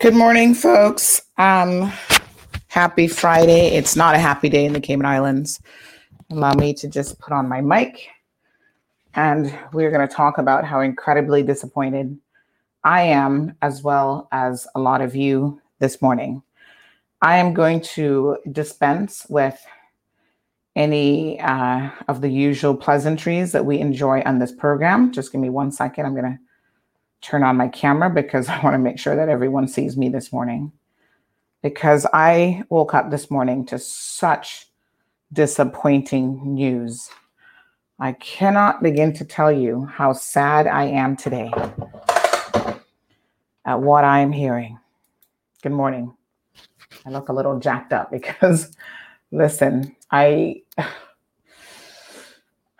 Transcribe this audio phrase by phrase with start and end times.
[0.00, 1.20] Good morning, folks.
[1.36, 1.92] Um,
[2.68, 3.76] happy Friday.
[3.76, 5.60] It's not a happy day in the Cayman Islands.
[6.30, 8.08] Allow me to just put on my mic.
[9.14, 12.18] And we're going to talk about how incredibly disappointed
[12.82, 16.42] I am, as well as a lot of you this morning.
[17.20, 19.62] I am going to dispense with
[20.76, 25.12] any uh, of the usual pleasantries that we enjoy on this program.
[25.12, 26.06] Just give me one second.
[26.06, 26.38] I'm going to
[27.20, 30.32] turn on my camera because I want to make sure that everyone sees me this
[30.32, 30.72] morning.
[31.62, 34.66] Because I woke up this morning to such
[35.32, 37.10] disappointing news.
[37.98, 41.52] I cannot begin to tell you how sad I am today
[43.66, 44.78] at what I am hearing.
[45.62, 46.14] Good morning.
[47.04, 48.74] I look a little jacked up because,
[49.30, 50.62] listen, I.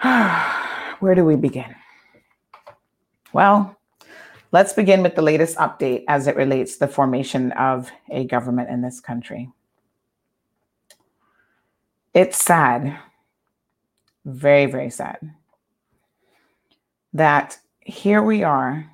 [1.00, 1.74] Where do we begin?
[3.32, 3.76] Well,
[4.52, 8.68] Let's begin with the latest update as it relates to the formation of a government
[8.68, 9.50] in this country.
[12.12, 12.98] It's sad,
[14.24, 15.18] very, very sad,
[17.12, 18.90] that here we are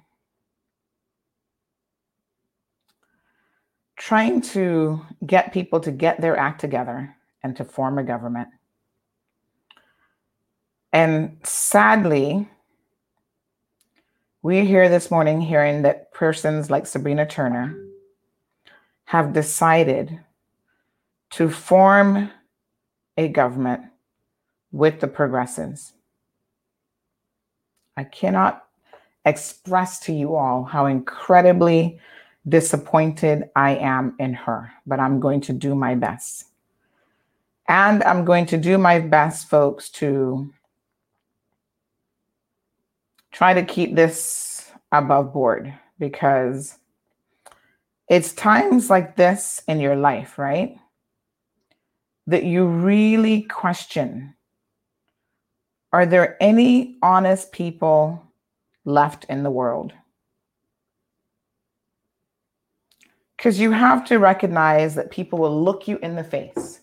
[3.96, 8.48] trying to get people to get their act together and to form a government.
[10.92, 12.48] And sadly,
[14.46, 17.76] we're here this morning hearing that persons like Sabrina Turner
[19.06, 20.20] have decided
[21.30, 22.30] to form
[23.16, 23.82] a government
[24.70, 25.94] with the progressives.
[27.96, 28.64] I cannot
[29.24, 31.98] express to you all how incredibly
[32.48, 36.44] disappointed I am in her, but I'm going to do my best.
[37.66, 40.52] And I'm going to do my best, folks, to
[43.36, 46.78] try to keep this above board because
[48.08, 50.78] It's times like this in your life, right?
[52.26, 54.32] That you really question
[55.92, 58.22] are there any honest people
[58.84, 59.92] left in the world?
[63.36, 66.80] Because you have to recognize that people will look you in the face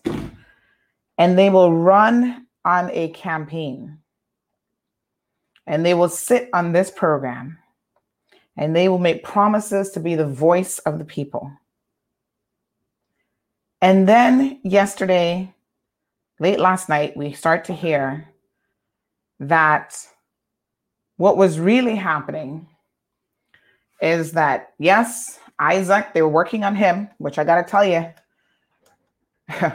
[1.18, 3.98] and they will run on a campaign
[5.66, 7.58] and they will sit on this program
[8.56, 11.50] and they will make promises to be the voice of the people.
[13.80, 15.52] And then yesterday,
[16.38, 18.28] late last night, we start to hear
[19.40, 19.96] that
[21.16, 22.68] what was really happening
[24.00, 28.12] is that, yes, Isaac, they were working on him, which I got to tell you,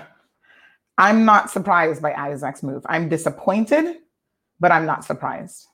[0.97, 2.85] I'm not surprised by Isaac's move.
[2.87, 3.97] I'm disappointed,
[4.59, 5.65] but I'm not surprised.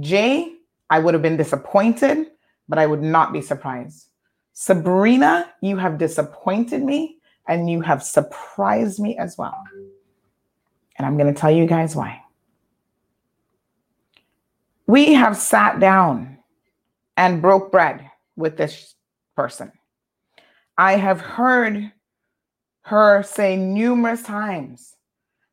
[0.00, 0.54] Jay,
[0.90, 2.28] I would have been disappointed,
[2.68, 4.08] but I would not be surprised.
[4.52, 7.18] Sabrina, you have disappointed me
[7.48, 9.62] and you have surprised me as well.
[10.96, 12.20] And I'm going to tell you guys why.
[14.86, 16.38] We have sat down
[17.16, 18.94] and broke bread with this
[19.36, 19.72] person.
[20.76, 21.92] I have heard
[22.82, 24.96] her say numerous times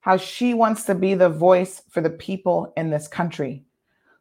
[0.01, 3.65] how she wants to be the voice for the people in this country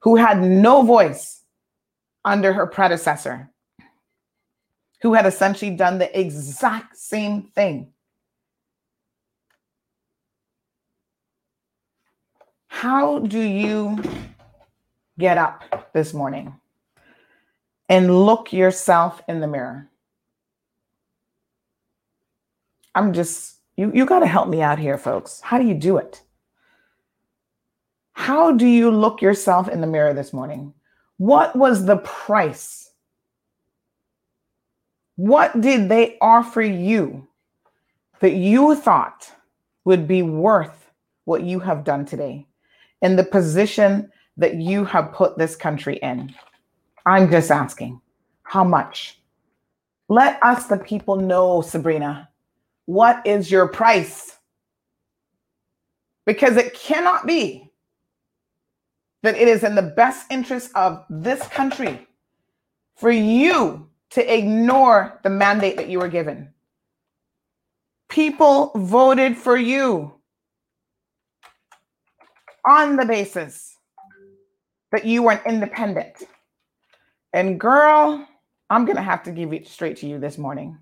[0.00, 1.43] who had no voice
[2.25, 3.50] under her predecessor,
[5.03, 7.93] who had essentially done the exact same thing.
[12.69, 13.99] How do you
[15.19, 16.55] get up this morning
[17.89, 19.89] and look yourself in the mirror?
[22.94, 25.41] I'm just, you, you got to help me out here, folks.
[25.41, 26.23] How do you do it?
[28.19, 30.75] How do you look yourself in the mirror this morning?
[31.19, 32.91] What was the price?
[35.15, 37.29] What did they offer you
[38.19, 39.32] that you thought
[39.85, 40.91] would be worth
[41.26, 42.44] what you have done today
[43.03, 46.35] in the position that you have put this country in?
[47.06, 48.00] I'm just asking,
[48.43, 49.20] how much?
[50.09, 52.29] Let us, the people, know, Sabrina,
[52.87, 54.37] what is your price?
[56.26, 57.68] Because it cannot be
[59.23, 62.06] that it is in the best interest of this country
[62.97, 66.53] for you to ignore the mandate that you were given.
[68.09, 70.12] People voted for you
[72.67, 73.76] on the basis
[74.93, 76.23] that you were an independent.
[77.32, 78.26] And girl,
[78.70, 80.79] I'm going to have to give it straight to you this morning.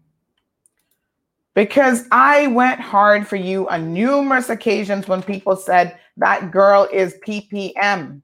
[1.55, 7.17] Because I went hard for you on numerous occasions when people said that girl is
[7.27, 8.23] PPM.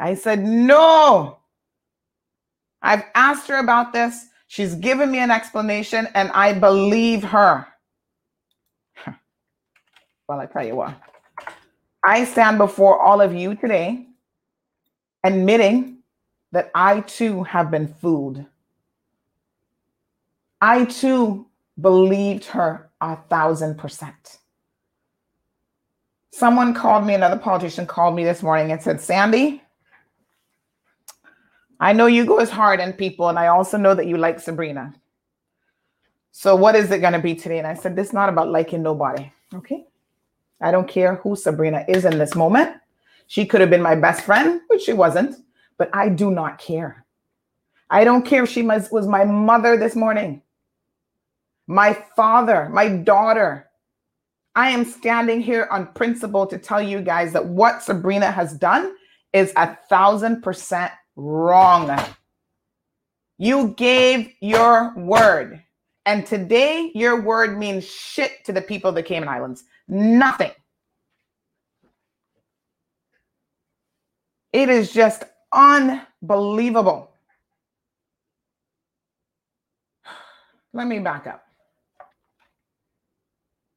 [0.00, 1.38] I said, No.
[2.82, 4.26] I've asked her about this.
[4.48, 7.66] She's given me an explanation, and I believe her.
[10.28, 11.00] well, I tell you what,
[12.02, 14.06] I stand before all of you today
[15.22, 15.98] admitting
[16.52, 18.44] that I too have been fooled.
[20.60, 21.46] I too
[21.80, 24.38] believed her a thousand percent.
[26.32, 29.62] Someone called me, another politician called me this morning and said, Sandy,
[31.80, 34.38] I know you go as hard on people, and I also know that you like
[34.38, 34.92] Sabrina.
[36.30, 37.58] So, what is it going to be today?
[37.58, 39.32] And I said, This is not about liking nobody.
[39.54, 39.86] Okay.
[40.60, 42.76] I don't care who Sabrina is in this moment.
[43.26, 45.36] She could have been my best friend, which she wasn't,
[45.78, 47.06] but I do not care.
[47.88, 50.42] I don't care if she was, was my mother this morning,
[51.66, 53.66] my father, my daughter.
[54.54, 58.94] I am standing here on principle to tell you guys that what Sabrina has done
[59.32, 61.98] is a thousand percent Wrong.
[63.36, 65.62] You gave your word.
[66.06, 69.64] And today, your word means shit to the people of the Cayman Islands.
[69.86, 70.52] Nothing.
[74.54, 77.10] It is just unbelievable.
[80.72, 81.44] Let me back up.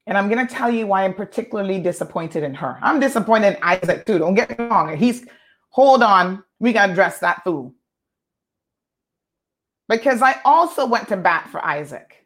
[0.07, 2.79] And I'm going to tell you why I'm particularly disappointed in her.
[2.81, 4.17] I'm disappointed in Isaac too.
[4.17, 4.95] Don't get me wrong.
[4.95, 5.25] He's,
[5.73, 7.73] hold on, we got to dress that fool.
[9.89, 12.25] Because I also went to bat for Isaac.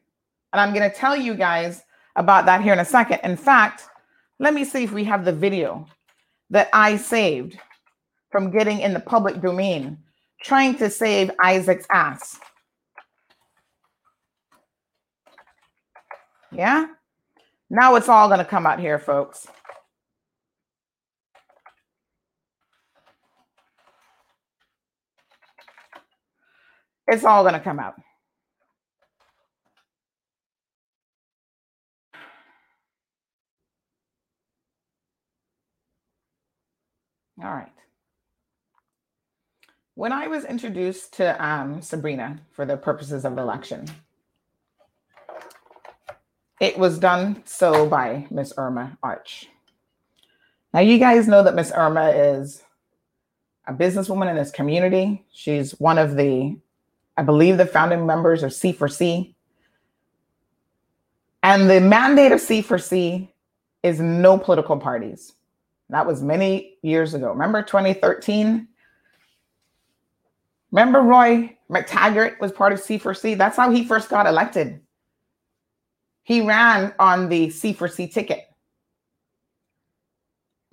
[0.54, 1.82] And I'm going to tell you guys
[2.16, 3.22] about that here in a second.
[3.24, 3.84] In fact,
[4.38, 5.88] let me see if we have the video
[6.50, 7.58] that I saved
[8.32, 9.98] from getting in the public domain
[10.42, 12.40] trying to save Isaac's ass.
[16.52, 16.88] Yeah?
[17.70, 19.48] Now it's all going to come out here, folks.
[27.08, 27.96] It's all going to come out.
[37.44, 37.72] All right.
[39.96, 43.86] When I was introduced to um, Sabrina for the purposes of election,
[46.60, 49.48] it was done so by Miss Irma Arch.
[50.74, 52.64] Now, you guys know that Miss Irma is
[53.68, 55.26] a businesswoman in this community.
[55.32, 56.58] She's one of the
[57.18, 59.34] I believe, the founding members of C4C.
[61.44, 63.28] And the mandate of C4C
[63.84, 65.34] is no political parties.
[65.90, 67.30] That was many years ago.
[67.30, 68.68] Remember 2013?
[70.72, 73.38] Remember Roy McTaggart was part of C4C?
[73.38, 74.82] That's how he first got elected.
[76.24, 78.48] He ran on the C4C ticket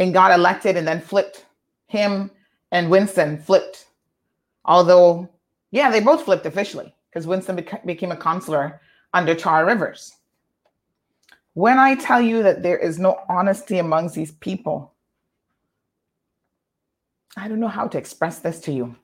[0.01, 1.47] and got elected and then flipped.
[1.87, 2.31] Him
[2.73, 3.87] and Winston flipped.
[4.65, 5.29] Although,
[5.75, 8.81] yeah, they both flipped officially because Winston beca- became a consular
[9.13, 10.15] under Tara Rivers.
[11.55, 14.93] When I tell you that there is no honesty amongst these people,
[17.37, 18.95] I don't know how to express this to you.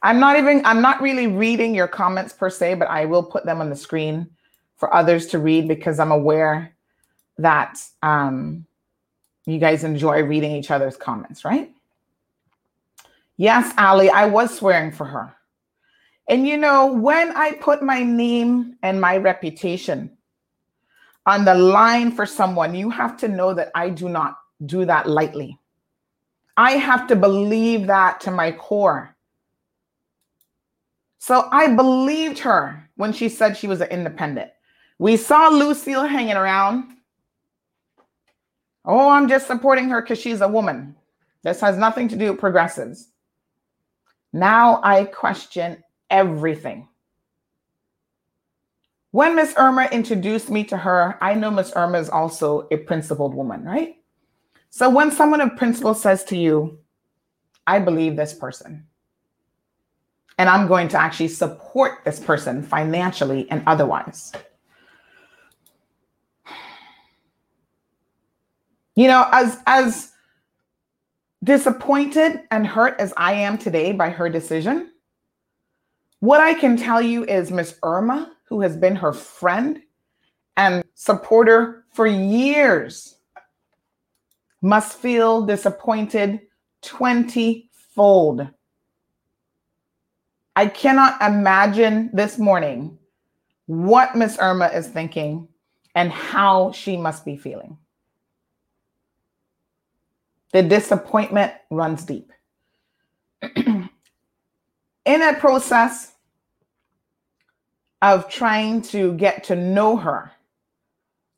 [0.00, 3.44] I'm not even, I'm not really reading your comments per se, but I will put
[3.44, 4.30] them on the screen
[4.76, 6.72] for others to read because I'm aware
[7.38, 8.64] that um,
[9.44, 11.72] you guys enjoy reading each other's comments, right?
[13.36, 15.34] Yes, Ali, I was swearing for her.
[16.28, 20.16] And you know, when I put my name and my reputation
[21.26, 24.36] on the line for someone, you have to know that I do not
[24.66, 25.58] do that lightly.
[26.56, 29.16] I have to believe that to my core.
[31.18, 34.50] So I believed her when she said she was an independent.
[34.98, 36.96] We saw Lucille hanging around.
[38.84, 40.94] Oh, I'm just supporting her because she's a woman.
[41.42, 43.08] This has nothing to do with progressives.
[44.32, 46.88] Now I question everything.
[49.12, 53.34] When Miss Irma introduced me to her, I know Miss Irma is also a principled
[53.34, 53.96] woman, right?
[54.70, 56.78] So when someone of principle says to you,
[57.66, 58.86] I believe this person,
[60.38, 64.32] and I'm going to actually support this person financially and otherwise.
[68.94, 70.12] You know, as as
[71.42, 74.89] disappointed and hurt as I am today by her decision,
[76.20, 79.82] what I can tell you is Miss Irma, who has been her friend
[80.56, 83.16] and supporter for years,
[84.62, 86.40] must feel disappointed
[86.82, 88.46] 20 fold.
[90.54, 92.98] I cannot imagine this morning
[93.66, 95.48] what Miss Irma is thinking
[95.94, 97.78] and how she must be feeling.
[100.52, 102.32] The disappointment runs deep.
[105.10, 106.12] In a process
[108.00, 110.30] of trying to get to know her,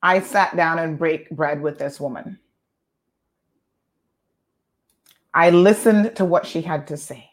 [0.02, 2.38] I sat down and break bread with this woman.
[5.33, 7.31] I listened to what she had to say.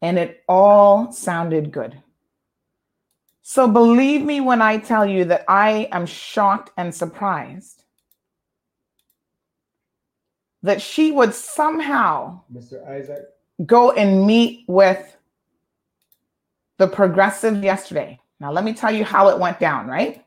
[0.00, 2.00] And it all sounded good.
[3.42, 7.82] So believe me when I tell you that I am shocked and surprised
[10.62, 12.88] that she would somehow Mr.
[12.88, 13.24] Isaac.
[13.64, 15.16] Go and meet with
[16.78, 18.20] the progressive yesterday.
[18.40, 20.24] Now let me tell you how it went down, right?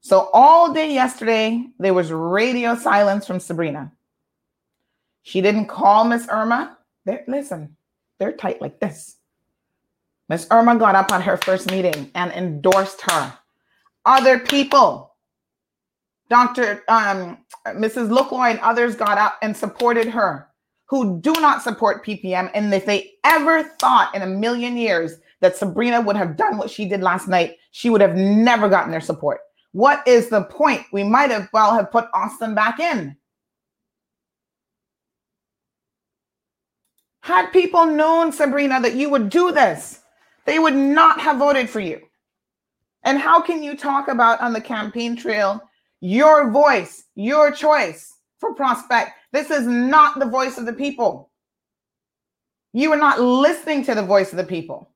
[0.00, 3.92] So all day yesterday there was radio silence from Sabrina.
[5.22, 6.76] She didn't call Miss Irma.
[7.04, 7.76] They're, listen,
[8.18, 9.16] they're tight like this.
[10.28, 13.32] Miss Irma got up on her first meeting and endorsed her.
[14.04, 15.14] Other people,
[16.28, 16.82] Dr.
[16.88, 18.10] Um, Mrs.
[18.10, 20.48] Lookloy and others got up and supported her
[20.86, 22.50] who do not support PPM.
[22.54, 26.70] And if they ever thought in a million years that Sabrina would have done what
[26.70, 29.40] she did last night, she would have never gotten their support.
[29.72, 30.82] What is the point?
[30.92, 33.16] We might have well have put Austin back in.
[37.22, 40.00] Had people known, Sabrina, that you would do this,
[40.44, 42.00] they would not have voted for you.
[43.02, 45.62] And how can you talk about on the campaign trail
[46.00, 48.13] your voice, your choice
[48.44, 49.12] for prospect?
[49.32, 51.30] This is not the voice of the people.
[52.72, 54.90] You are not listening to the voice of the people.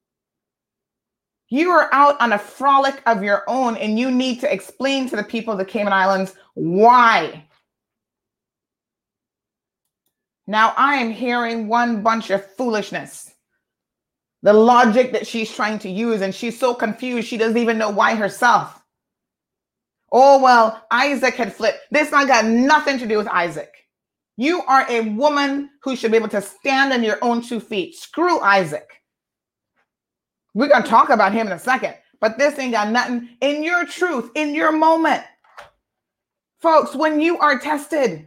[1.49, 5.17] You are out on a frolic of your own, and you need to explain to
[5.17, 7.45] the people of the Cayman Islands why
[10.47, 13.31] now I am hearing one bunch of foolishness.
[14.43, 17.91] The logic that she's trying to use, and she's so confused, she doesn't even know
[17.91, 18.78] why herself.
[20.13, 21.81] Oh, well, Isaac had flipped.
[21.91, 23.73] This not got nothing to do with Isaac.
[24.37, 27.97] You are a woman who should be able to stand on your own two feet.
[27.97, 28.89] Screw Isaac.
[30.55, 33.63] We're going to talk about him in a second, but this ain't got nothing in
[33.63, 35.25] your truth, in your moment.
[36.61, 38.27] Folks, when you are tested,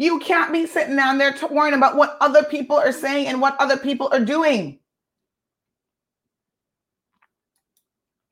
[0.00, 3.40] You can't be sitting down there to worrying about what other people are saying and
[3.40, 4.78] what other people are doing.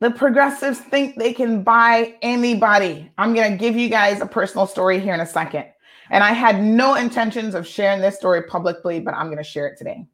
[0.01, 3.11] The progressives think they can buy anybody.
[3.17, 5.67] I'm going to give you guys a personal story here in a second.
[6.11, 9.67] And I had no intentions of sharing this story publicly, but I'm going to share
[9.67, 10.07] it today.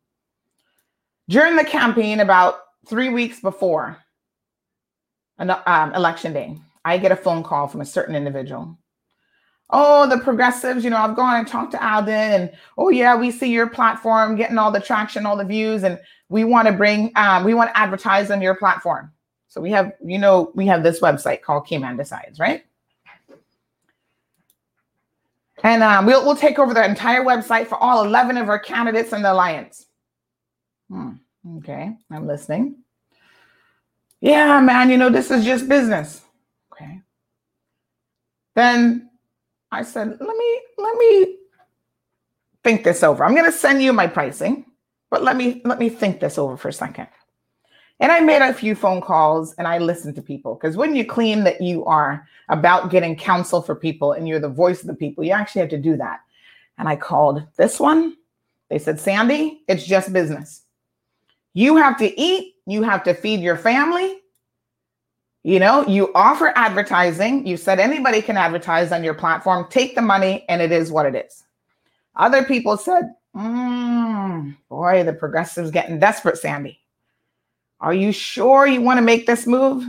[1.28, 3.98] During the campaign, about three weeks before
[5.38, 8.78] an um, election day, I get a phone call from a certain individual
[9.72, 13.30] oh, the progressives, you know, I've gone and talked to Alden and oh yeah, we
[13.30, 15.98] see your platform getting all the traction, all the views, and
[16.28, 19.10] we want to bring um, we want to advertise on your platform.
[19.52, 22.64] So we have, you know, we have this website called Cayman Decides, right?
[25.62, 29.12] And um, we'll we'll take over the entire website for all 11 of our candidates
[29.12, 29.84] in the alliance.
[30.88, 31.10] Hmm.
[31.58, 32.76] Okay, I'm listening.
[34.22, 36.22] Yeah, man, you know, this is just business.
[36.72, 37.02] Okay.
[38.54, 39.10] Then
[39.70, 41.36] I said, let me let me
[42.64, 43.22] think this over.
[43.22, 44.64] I'm going to send you my pricing,
[45.10, 47.08] but let me let me think this over for a second.
[48.02, 51.06] And I made a few phone calls and I listened to people because when you
[51.06, 54.94] claim that you are about getting counsel for people and you're the voice of the
[54.94, 56.20] people, you actually have to do that.
[56.78, 58.16] And I called this one.
[58.70, 60.62] They said, Sandy, it's just business.
[61.54, 64.22] You have to eat, you have to feed your family,
[65.44, 67.46] you know, you offer advertising.
[67.46, 69.66] You said anybody can advertise on your platform.
[69.70, 71.44] Take the money, and it is what it is.
[72.14, 76.78] Other people said, mm, boy, the progressives getting desperate, Sandy.
[77.82, 79.84] Are you sure you want to make this move?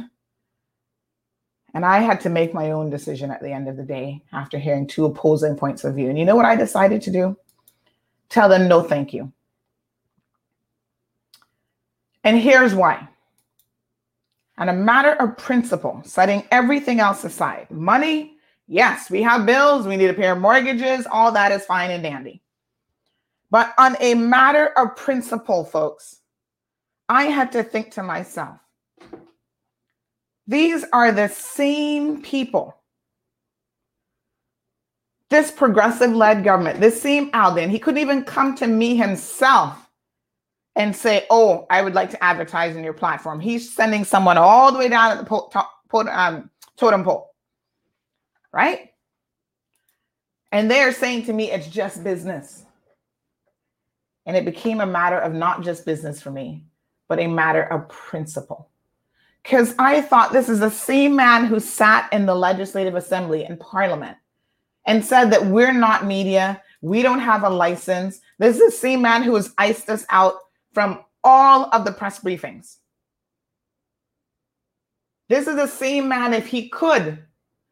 [1.76, 4.58] And I had to make my own decision at the end of the day after
[4.58, 6.10] hearing two opposing points of view.
[6.10, 7.38] And you know what I decided to do?
[8.30, 9.32] Tell them no, thank you.
[12.24, 13.08] And here's why
[14.58, 17.70] on a matter of principle, setting everything else aside.
[17.72, 21.90] Money, yes, we have bills, we need to pay our mortgages, all that is fine
[21.90, 22.42] and dandy.
[23.50, 26.20] But on a matter of principle, folks,
[27.10, 28.60] I had to think to myself,
[30.48, 32.76] these are the same people.
[35.30, 39.90] This progressive led government, this same Alden, he couldn't even come to me himself
[40.76, 44.72] and say, "Oh, I would like to advertise in your platform." He's sending someone all
[44.72, 47.34] the way down at the po- to- um, totem pole,
[48.52, 48.92] right?
[50.52, 52.66] And they're saying to me, "It's just business,"
[54.26, 56.66] and it became a matter of not just business for me,
[57.08, 58.70] but a matter of principle.
[59.44, 63.58] Because I thought this is the same man who sat in the legislative assembly in
[63.58, 64.18] parliament
[64.86, 68.22] and said that we're not media, we don't have a license.
[68.40, 70.36] This is the same man who has iced us out
[70.74, 72.78] from all of the press briefings.
[75.30, 77.20] This is the same man, if he could,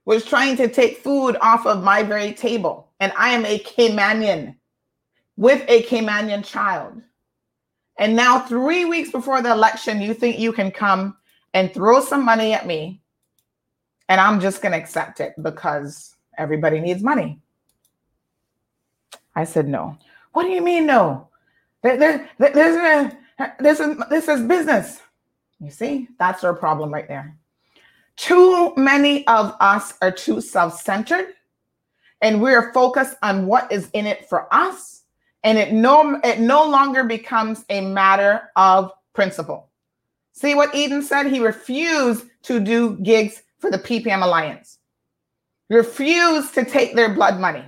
[0.06, 2.90] was trying to take food off of my very table.
[3.00, 4.56] And I am a Caymanian
[5.38, 7.02] with a Caymanian child.
[7.98, 11.18] And now, three weeks before the election, you think you can come
[11.54, 13.02] and throw some money at me,
[14.10, 17.40] and I'm just going to accept it because everybody needs money.
[19.36, 19.98] I said, no.
[20.34, 21.28] What do you mean, no?
[21.84, 23.18] There, there, there's a,
[23.60, 25.02] this is this is business.
[25.60, 27.36] You see, that's our problem right there.
[28.16, 31.34] Too many of us are too self-centered,
[32.22, 35.01] and we're focused on what is in it for us,
[35.44, 39.70] and it no it no longer becomes a matter of principle.
[40.34, 41.28] See what Eden said?
[41.28, 44.80] He refused to do gigs for the PPM Alliance.
[45.70, 47.64] Refused to take their blood money.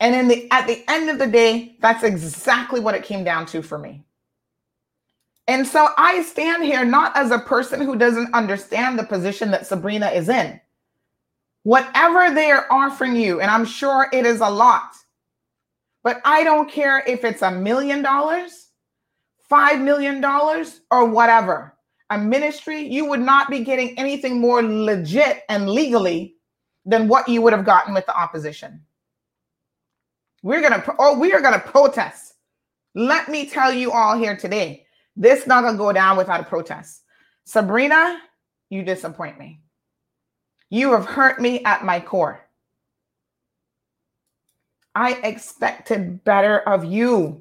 [0.00, 3.46] And in the at the end of the day, that's exactly what it came down
[3.46, 4.04] to for me.
[5.48, 9.66] And so I stand here not as a person who doesn't understand the position that
[9.66, 10.60] Sabrina is in.
[11.64, 14.94] Whatever they are offering you, and I'm sure it is a lot,
[16.02, 18.68] but I don't care if it's a million dollars,
[19.48, 21.76] five million dollars, or whatever.
[22.10, 26.34] A ministry, you would not be getting anything more legit and legally
[26.84, 28.84] than what you would have gotten with the opposition.
[30.42, 32.34] We're gonna oh, we are gonna protest.
[32.94, 34.86] Let me tell you all here today,
[35.16, 37.02] this not gonna go down without a protest.
[37.44, 38.18] Sabrina,
[38.68, 39.60] you disappoint me.
[40.68, 42.40] You have hurt me at my core.
[44.94, 47.40] I expected better of you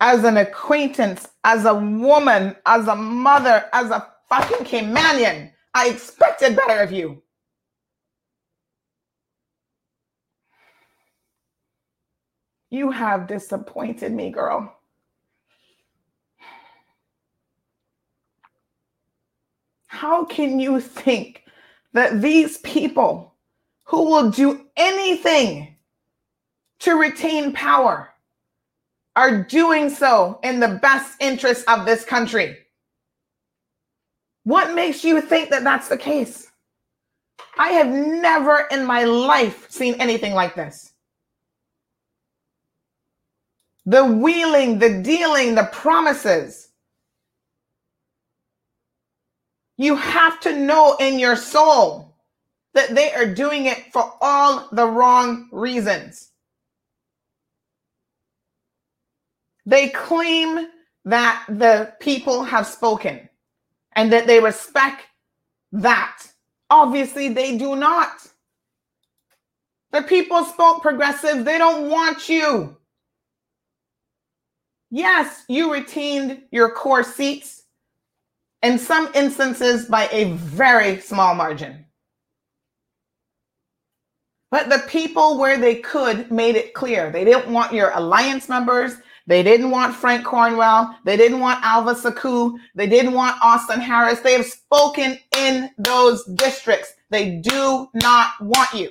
[0.00, 5.50] as an acquaintance, as a woman, as a mother, as a fucking Caymanian.
[5.74, 7.22] I expected better of you.
[12.70, 14.74] You have disappointed me, girl.
[19.86, 21.44] How can you think
[21.94, 23.34] that these people
[23.84, 25.74] who will do anything
[26.80, 28.10] to retain power
[29.16, 32.56] are doing so in the best interest of this country.
[34.44, 36.50] What makes you think that that's the case?
[37.58, 40.92] I have never in my life seen anything like this.
[43.86, 46.68] The wheeling, the dealing, the promises.
[49.76, 52.14] You have to know in your soul
[52.74, 56.30] that they are doing it for all the wrong reasons.
[59.68, 60.66] They claim
[61.04, 63.28] that the people have spoken
[63.92, 65.04] and that they respect
[65.72, 66.22] that.
[66.70, 68.26] Obviously, they do not.
[69.92, 72.78] The people spoke progressive, they don't want you.
[74.90, 77.64] Yes, you retained your core seats
[78.62, 81.84] in some instances by a very small margin.
[84.50, 88.94] But the people where they could made it clear they didn't want your alliance members.
[89.28, 90.98] They didn't want Frank Cornwell.
[91.04, 92.58] They didn't want Alva Suckoo.
[92.74, 94.20] They didn't want Austin Harris.
[94.20, 96.94] They have spoken in those districts.
[97.10, 98.88] They do not want you.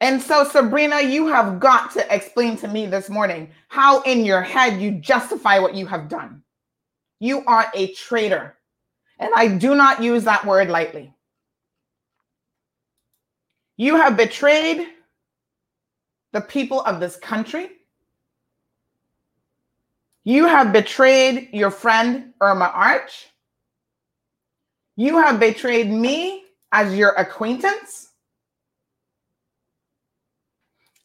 [0.00, 4.40] And so, Sabrina, you have got to explain to me this morning how in your
[4.40, 6.42] head you justify what you have done.
[7.18, 8.54] You are a traitor.
[9.18, 11.12] And I do not use that word lightly.
[13.76, 14.86] You have betrayed
[16.38, 17.68] the people of this country.
[20.22, 23.26] You have betrayed your friend Irma Arch.
[24.94, 28.10] You have betrayed me as your acquaintance.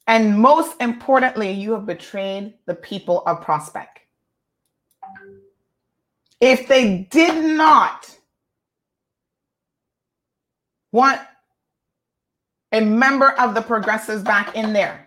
[0.05, 4.01] And most importantly, you have betrayed the people of Prospect.
[6.41, 8.15] If they did not
[10.91, 11.19] want
[12.71, 15.02] a member of the progressives back in there,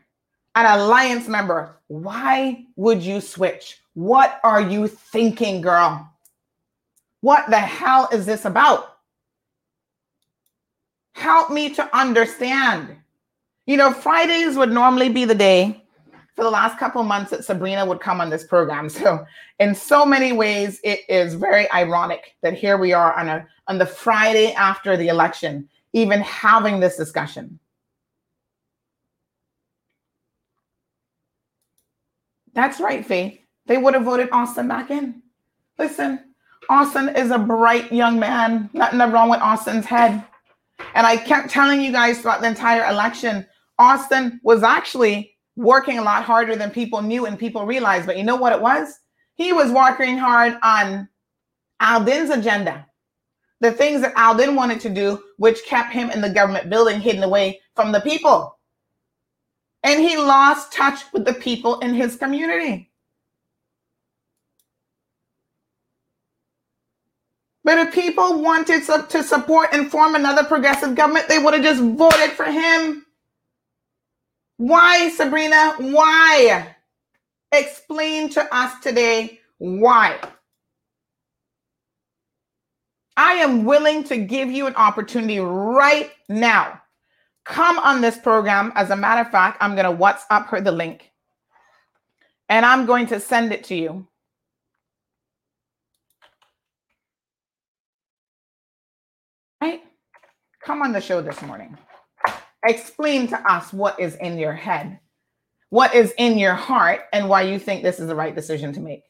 [0.57, 3.79] an alliance member, why would you switch?
[3.95, 6.11] What are you thinking, girl?
[7.21, 8.97] What the hell is this about?
[11.15, 12.97] Help me to understand.
[13.67, 15.83] You know, Fridays would normally be the day
[16.35, 18.89] for the last couple months that Sabrina would come on this program.
[18.97, 19.27] So,
[19.59, 23.79] in so many ways, it is very ironic that here we are on a on
[23.79, 27.59] the Friday after the election, even having this discussion.
[32.57, 33.39] That's right, Faith.
[33.67, 35.23] They would have voted Austin back in.
[35.79, 36.33] Listen,
[36.71, 38.71] Austin is a bright young man.
[38.73, 40.25] Nothing wrong with Austin's head.
[40.95, 43.47] And I kept telling you guys throughout the entire election,
[43.79, 48.07] Austin was actually working a lot harder than people knew and people realized.
[48.07, 49.01] But you know what it was?
[49.35, 51.09] He was working hard on
[51.81, 52.87] Alden's agenda.
[53.61, 57.23] The things that Alden wanted to do, which kept him in the government building hidden
[57.23, 58.56] away from the people
[59.83, 62.91] and he lost touch with the people in his community.
[67.65, 71.83] But if people wanted to support and form another progressive government, they would have just
[71.83, 73.05] voted for him.
[74.57, 75.75] Why, Sabrina?
[75.79, 76.77] Why?
[77.51, 80.21] Explain to us today why.
[83.17, 86.83] I am willing to give you an opportunity right now
[87.47, 88.73] come on this program.
[88.75, 91.13] As a matter of fact, I'm going to WhatsApp her the link
[92.49, 94.07] and I'm going to send it to you.
[99.61, 99.83] Right?
[100.63, 101.79] Come on the show this morning.
[102.65, 104.99] Explain to us what is in your head,
[105.71, 108.81] what is in your heart, and why you think this is the right decision to
[108.81, 109.05] make.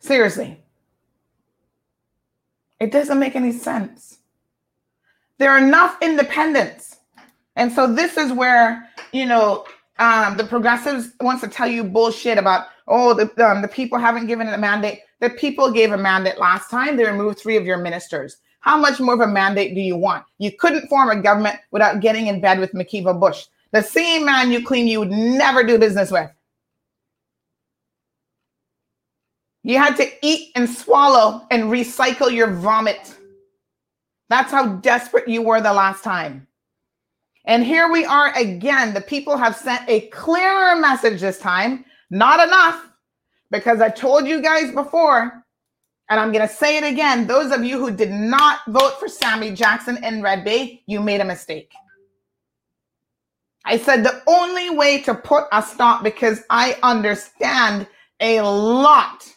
[0.00, 0.61] Seriously,
[2.82, 4.18] it doesn't make any sense.
[5.38, 6.96] There are enough independents.
[7.54, 9.64] And so this is where, you know,
[10.00, 14.26] um, the progressives wants to tell you bullshit about, oh, the, um, the people haven't
[14.26, 15.00] given a mandate.
[15.20, 16.96] The people gave a mandate last time.
[16.96, 18.38] They removed three of your ministers.
[18.60, 20.24] How much more of a mandate do you want?
[20.38, 24.50] You couldn't form a government without getting in bed with McKeeva Bush, the same man
[24.50, 26.30] you claim you would never do business with.
[29.62, 33.16] You had to eat and swallow and recycle your vomit.
[34.28, 36.46] That's how desperate you were the last time.
[37.44, 38.94] And here we are again.
[38.94, 41.84] The people have sent a clearer message this time.
[42.10, 42.88] Not enough,
[43.50, 45.44] because I told you guys before,
[46.10, 47.26] and I'm going to say it again.
[47.26, 51.20] Those of you who did not vote for Sammy Jackson in Red Bay, you made
[51.20, 51.72] a mistake.
[53.64, 57.86] I said the only way to put a stop, because I understand
[58.20, 59.31] a lot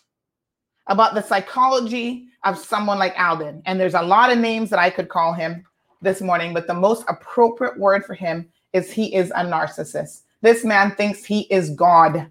[0.88, 3.62] about the psychology of someone like Alden.
[3.66, 5.66] And there's a lot of names that I could call him
[6.02, 10.22] this morning, but the most appropriate word for him is he is a narcissist.
[10.42, 12.28] This man thinks he is God.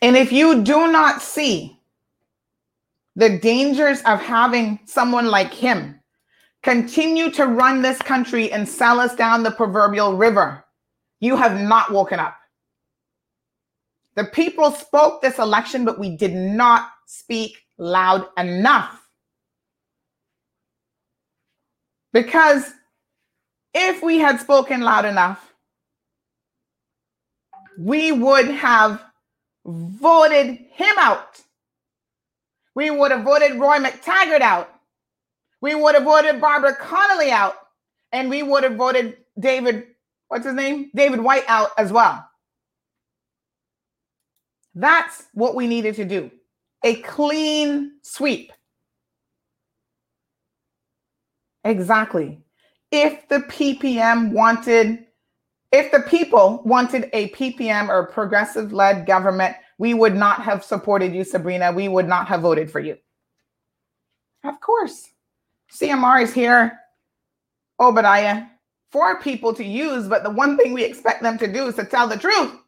[0.00, 1.78] And if you do not see
[3.14, 6.00] the dangers of having someone like him
[6.62, 10.64] continue to run this country and sell us down the proverbial river,
[11.20, 12.36] you have not woken up.
[14.14, 19.08] The people spoke this election, but we did not speak loud enough.
[22.12, 22.70] Because
[23.74, 25.54] if we had spoken loud enough,
[27.78, 29.02] we would have
[29.64, 31.40] voted him out.
[32.74, 34.68] We would have voted Roy McTaggart out.
[35.60, 37.54] We would have voted Barbara Conolly out.
[38.12, 39.86] And we would have voted David,
[40.28, 40.90] what's his name?
[40.94, 42.28] David Wight out as well.
[44.74, 46.30] That's what we needed to do
[46.84, 48.52] a clean sweep.
[51.64, 52.40] Exactly.
[52.90, 55.06] If the PPM wanted,
[55.70, 61.14] if the people wanted a PPM or progressive led government, we would not have supported
[61.14, 61.72] you, Sabrina.
[61.72, 62.98] We would not have voted for you.
[64.44, 65.08] Of course.
[65.72, 66.78] CMR is here,
[67.80, 68.46] Obadiah, uh,
[68.90, 71.84] for people to use, but the one thing we expect them to do is to
[71.84, 72.61] tell the truth.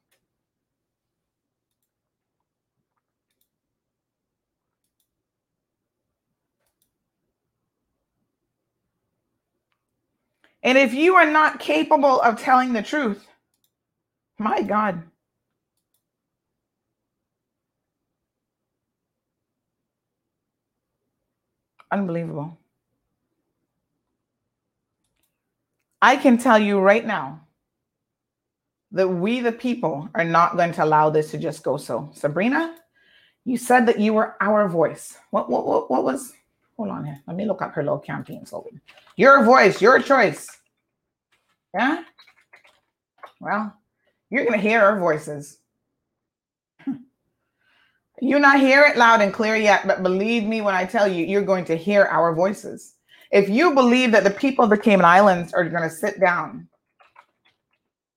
[10.65, 13.27] And if you are not capable of telling the truth,
[14.39, 15.03] my God.
[21.91, 22.59] Unbelievable.
[26.01, 27.41] I can tell you right now
[28.93, 32.11] that we, the people, are not going to allow this to just go so.
[32.15, 32.75] Sabrina,
[33.45, 35.17] you said that you were our voice.
[35.31, 36.33] What, what, what, what was
[36.77, 37.21] Hold on here.
[37.27, 38.81] Let me look up her little campaign slogan.
[39.17, 40.49] Your voice, your choice.
[41.73, 42.03] Yeah?
[43.41, 43.75] Well,
[44.31, 45.59] you're going to hear our voices.
[48.21, 51.27] You not hear it loud and clear yet, but believe me when I tell you,
[51.27, 52.95] you're going to hear our voices.
[53.31, 56.69] If you believe that the people of the Cayman Islands are going to sit down,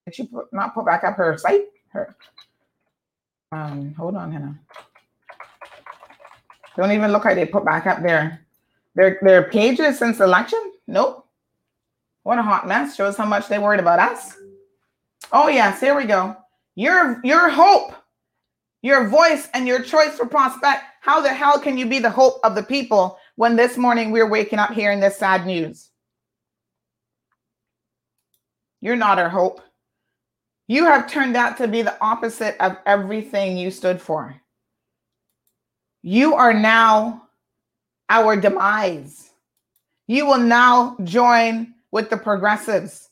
[0.05, 1.65] did she put, not put back up her site?
[1.89, 2.15] Her,
[3.51, 4.59] um, hold on, Hannah.
[6.77, 8.46] Don't even look like they put back up there.
[8.97, 10.59] Their their pages since election?
[10.87, 11.23] Nope.
[12.23, 12.95] What a hot mess.
[12.95, 14.35] Shows how much they worried about us.
[15.31, 16.35] Oh yes, here we go.
[16.73, 17.93] Your your hope,
[18.81, 20.83] your voice, and your choice for prospect.
[21.01, 24.29] How the hell can you be the hope of the people when this morning we're
[24.29, 25.91] waking up hearing this sad news?
[28.81, 29.61] You're not our hope.
[30.67, 34.35] You have turned out to be the opposite of everything you stood for.
[36.01, 37.26] You are now
[38.09, 39.31] our demise.
[40.07, 43.09] You will now join with the progressives.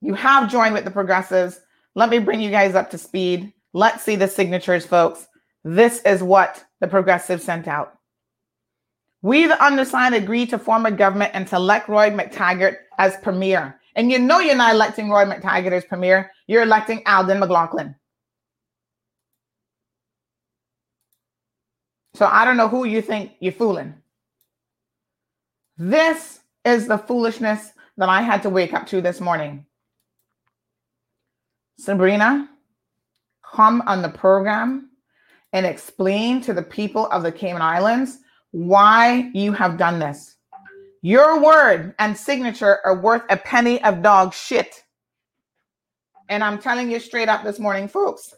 [0.00, 1.60] You have joined with the progressives.
[1.94, 3.52] Let me bring you guys up to speed.
[3.72, 5.26] Let's see the signatures, folks.
[5.64, 7.94] This is what the progressives sent out.
[9.22, 13.78] We, the undersigned, agree to form a government and to elect Roy McTaggart as premier.
[13.96, 16.30] And you know you're not electing Roy McTaggart as premier.
[16.46, 17.96] You're electing Alden McLaughlin.
[22.18, 23.94] So I don't know who you think you're fooling.
[25.76, 29.66] This is the foolishness that I had to wake up to this morning.
[31.78, 32.50] Sabrina,
[33.54, 34.90] come on the program
[35.52, 38.18] and explain to the people of the Cayman Islands
[38.50, 40.38] why you have done this.
[41.02, 44.82] Your word and signature are worth a penny of dog shit.
[46.28, 48.34] And I'm telling you straight up this morning, folks,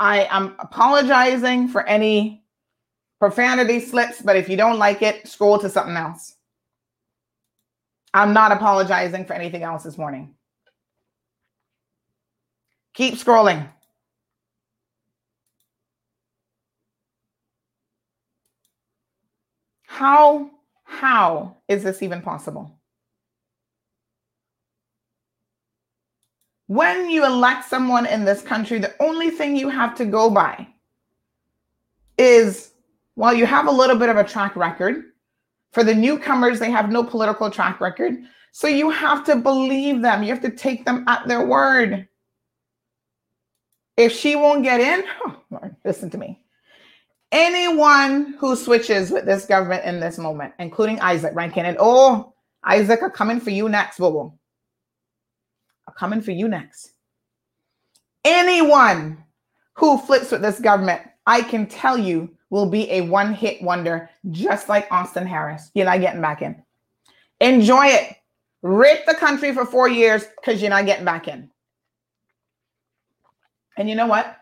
[0.00, 2.45] I am apologizing for any
[3.18, 6.34] Profanity slips, but if you don't like it, scroll to something else.
[8.12, 10.34] I'm not apologizing for anything else this morning.
[12.94, 13.68] Keep scrolling.
[19.86, 20.50] How
[20.84, 22.78] how is this even possible?
[26.68, 30.66] When you elect someone in this country, the only thing you have to go by
[32.18, 32.72] is
[33.16, 35.02] while you have a little bit of a track record,
[35.72, 38.14] for the newcomers, they have no political track record.
[38.52, 40.22] So you have to believe them.
[40.22, 42.08] You have to take them at their word.
[43.96, 46.40] If she won't get in, oh Lord, listen to me.
[47.32, 53.02] Anyone who switches with this government in this moment, including Isaac Rankine, and oh, Isaac
[53.02, 54.38] are coming for you next, Bobo.
[55.88, 56.92] Are coming for you next.
[58.24, 59.24] Anyone
[59.74, 64.10] who flips with this government, I can tell you will be a one hit wonder,
[64.30, 65.70] just like Austin Harris.
[65.74, 66.62] You're not getting back in.
[67.40, 68.16] Enjoy it.
[68.62, 71.50] Rape the country for four years because you're not getting back in.
[73.76, 74.40] And you know what?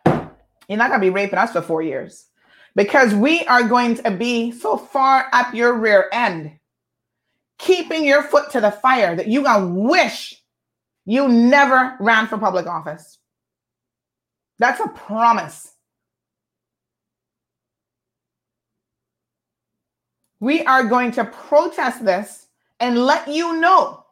[0.68, 2.26] You're not going to be raping us for four years
[2.74, 6.58] because we are going to be so far up your rear end,
[7.58, 10.40] keeping your foot to the fire that you're going to wish
[11.04, 13.18] you never ran for public office.
[14.58, 15.73] That's a promise.
[20.44, 24.04] We are going to protest this and let you know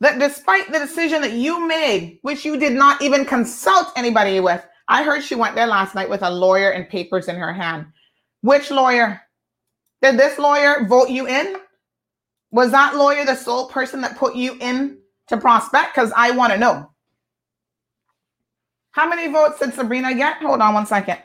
[0.00, 4.66] that despite the decision that you made, which you did not even consult anybody with,
[4.88, 7.86] I heard she went there last night with a lawyer and papers in her hand.
[8.40, 9.22] Which lawyer?
[10.02, 11.54] Did this lawyer vote you in?
[12.50, 15.94] Was that lawyer the sole person that put you in to prospect?
[15.94, 16.90] Because I want to know.
[18.90, 20.38] How many votes did Sabrina get?
[20.38, 21.20] Hold on one second.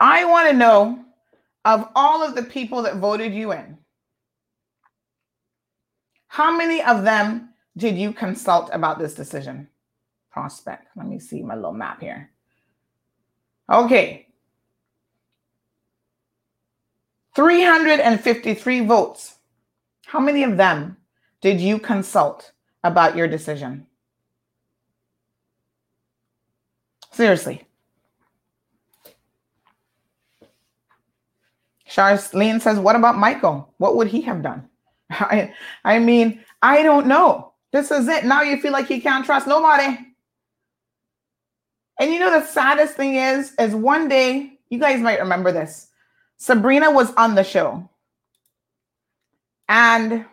[0.00, 1.04] I want to know
[1.66, 3.76] of all of the people that voted you in,
[6.28, 9.68] how many of them did you consult about this decision?
[10.30, 10.88] Prospect.
[10.96, 12.30] Let me see my little map here.
[13.70, 14.26] Okay.
[17.34, 19.36] 353 votes.
[20.06, 20.96] How many of them
[21.40, 23.86] did you consult about your decision?
[27.12, 27.66] Seriously.
[31.90, 33.72] Charlene says, What about Michael?
[33.78, 34.68] What would he have done?
[35.10, 35.52] I,
[35.84, 37.52] I mean, I don't know.
[37.72, 38.24] This is it.
[38.24, 39.98] Now you feel like you can't trust nobody.
[41.98, 45.88] And you know, the saddest thing is, is one day, you guys might remember this.
[46.38, 47.88] Sabrina was on the show.
[49.68, 50.24] And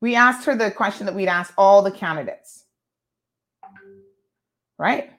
[0.00, 2.64] we asked her the question that we'd ask all the candidates.
[4.78, 5.12] Right?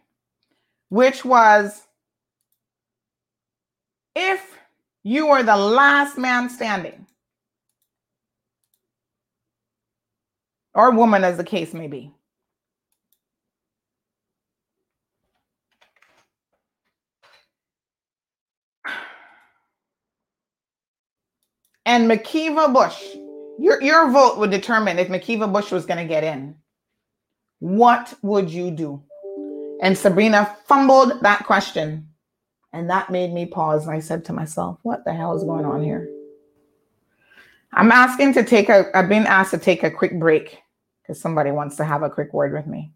[0.89, 1.83] Which was
[4.15, 4.56] if
[5.07, 7.07] you are the last man standing,
[10.73, 12.11] or woman, as the case may be.
[21.85, 23.01] And McKeeva Bush,
[23.57, 26.55] your, your vote would determine if McKeeva Bush was going to get in.
[27.59, 29.03] What would you do?
[29.81, 32.09] And Sabrina fumbled that question
[32.73, 33.85] and that made me pause.
[33.87, 36.07] And I said to myself, what the hell is going on here?
[37.73, 40.59] I'm asking to take a, I've been asked to take a quick break
[41.01, 42.91] because somebody wants to have a quick word with me.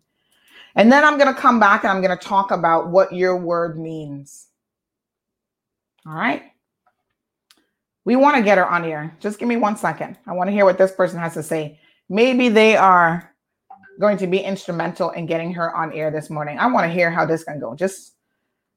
[0.75, 3.37] And then I'm going to come back and I'm going to talk about what your
[3.37, 4.47] word means.
[6.05, 6.43] All right.
[8.05, 9.15] We want to get her on here.
[9.19, 10.17] Just give me one second.
[10.25, 11.79] I want to hear what this person has to say.
[12.09, 13.31] Maybe they are
[13.99, 16.57] going to be instrumental in getting her on air this morning.
[16.57, 17.75] I want to hear how this can go.
[17.75, 18.15] Just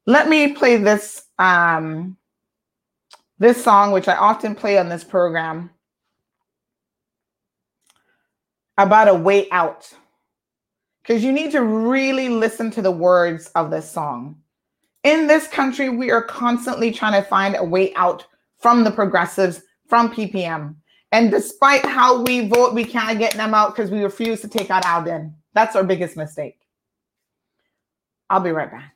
[0.06, 2.16] let me play this um,
[3.38, 5.70] this song, which I often play on this program,
[8.78, 9.92] about a way out.
[11.02, 14.36] Because you need to really listen to the words of this song.
[15.02, 18.26] In this country, we are constantly trying to find a way out
[18.58, 20.76] from the progressives, from PPM.
[21.12, 24.70] And despite how we vote, we can't get them out because we refuse to take
[24.70, 25.34] out Alden.
[25.52, 26.58] That's our biggest mistake.
[28.30, 28.93] I'll be right back.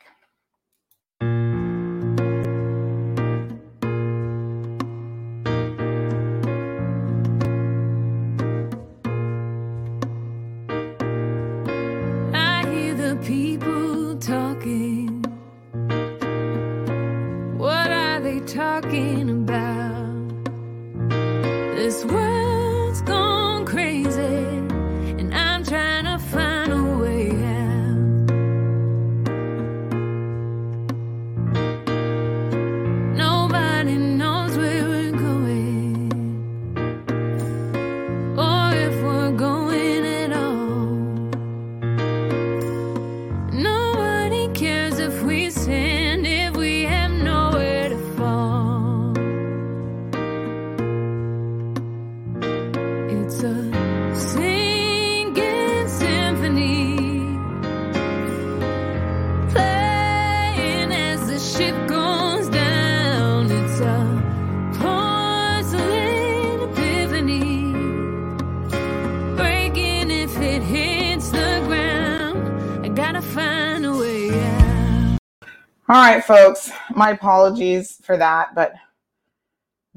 [75.99, 78.73] All right, folks, my apologies for that, but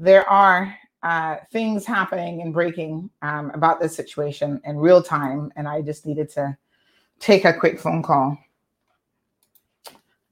[0.00, 5.68] there are uh, things happening and breaking um, about this situation in real time, and
[5.68, 6.58] I just needed to
[7.20, 8.36] take a quick phone call.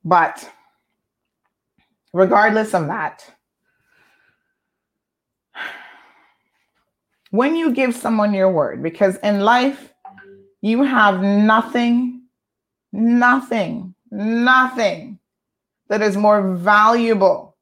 [0.05, 0.51] But
[2.13, 3.33] regardless of that,
[7.31, 9.93] when you give someone your word, because in life,
[10.63, 12.23] you have nothing,
[12.93, 15.20] nothing, nothing
[15.91, 17.57] that is more valuable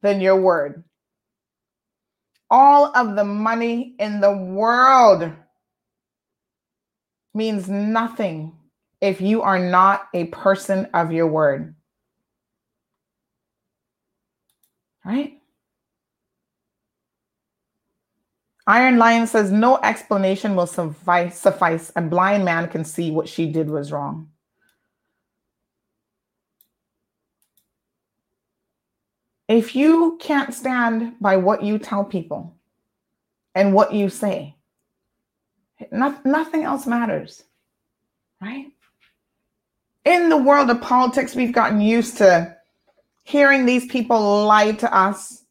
[0.00, 0.84] than your word.
[2.48, 5.30] All of the money in the world
[7.34, 8.56] means nothing
[9.00, 11.74] if you are not a person of your word.
[15.04, 15.40] Right?
[18.68, 21.90] Iron Lion says no explanation will suffice suffice.
[21.96, 24.30] A blind man can see what she did was wrong.
[29.48, 32.54] If you can't stand by what you tell people
[33.54, 34.54] and what you say,
[35.90, 37.44] not, nothing else matters,
[38.40, 38.66] right?
[40.04, 42.56] In the world of politics, we've gotten used to
[43.24, 45.44] hearing these people lie to us.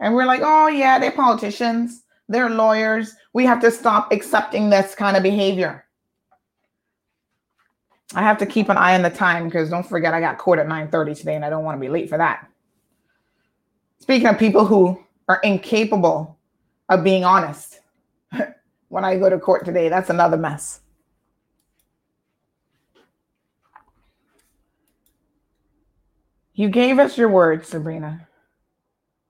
[0.00, 3.14] And we're like, oh, yeah, they're politicians, they're lawyers.
[3.32, 5.84] We have to stop accepting this kind of behavior.
[8.14, 10.58] I have to keep an eye on the time because don't forget I got court
[10.58, 12.47] at 9:30 today and I don't want to be late for that.
[14.00, 16.38] Speaking of people who are incapable
[16.88, 17.80] of being honest,
[18.88, 20.80] when I go to court today, that's another mess.
[26.54, 28.26] You gave us your word, Sabrina.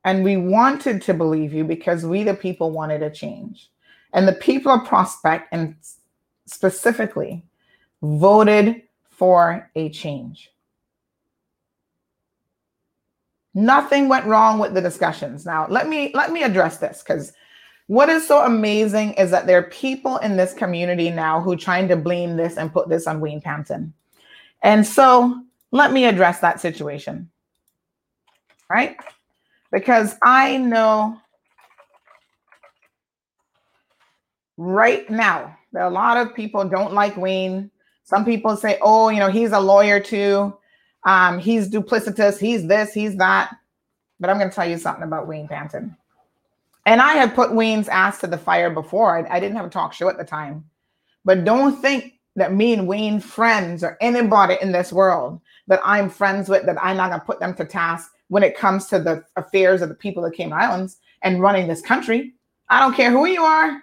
[0.04, 3.70] And we wanted to believe you because we, the people, wanted a change.
[4.14, 5.74] And the people of Prospect, and
[6.46, 7.44] specifically,
[8.00, 10.50] voted for a change.
[13.55, 15.44] Nothing went wrong with the discussions.
[15.46, 17.32] Now, let me let me address this because
[17.86, 21.88] what is so amazing is that there are people in this community now who trying
[21.88, 23.94] to blame this and put this on Wayne Panton.
[24.62, 25.40] And so
[25.70, 27.30] let me address that situation.
[28.70, 28.96] Right?
[29.72, 31.18] Because I know
[34.59, 37.70] right now that a lot of people don't like Wayne.
[38.05, 40.57] Some people say, oh, you know, he's a lawyer too.
[41.05, 43.57] Um, he's duplicitous, he's this, he's that.
[44.20, 45.96] But I'm going to tell you something about Wayne Panton.
[46.86, 49.18] And I had put Wayne's ass to the fire before.
[49.18, 50.64] I, I didn't have a talk show at the time.
[51.24, 56.09] But don't think that me and Wayne friends or anybody in this world that I'm
[56.09, 58.99] friends with, that I'm not going to put them to task when it comes to
[58.99, 62.34] the affairs of the people of Cayman Islands and running this country.
[62.68, 63.82] I don't care who you are.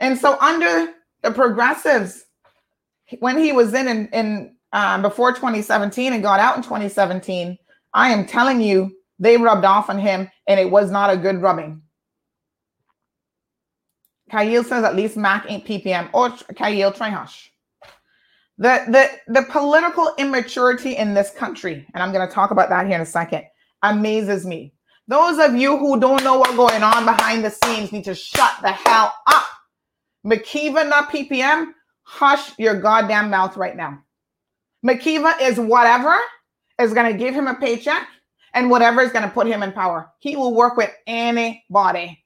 [0.00, 0.92] And so, under
[1.22, 2.24] the progressives,
[3.20, 7.58] when he was in in, in um, before 2017 and got out in 2017,
[7.94, 11.40] I am telling you, they rubbed off on him, and it was not a good
[11.40, 11.82] rubbing.
[14.30, 17.48] Kyle says at least Mac ain't PPM or Kyle Trihush.
[18.58, 22.86] The, the, the political immaturity in this country, and I'm going to talk about that
[22.86, 23.44] here in a second,
[23.82, 24.72] amazes me.
[25.08, 28.52] Those of you who don't know what's going on behind the scenes need to shut
[28.62, 29.44] the hell up.
[30.26, 34.02] McKeeva, not PPM, hush your goddamn mouth right now.
[34.86, 36.16] McKeeva is whatever
[36.80, 38.06] is going to give him a paycheck
[38.54, 40.12] and whatever is going to put him in power.
[40.20, 42.22] He will work with anybody.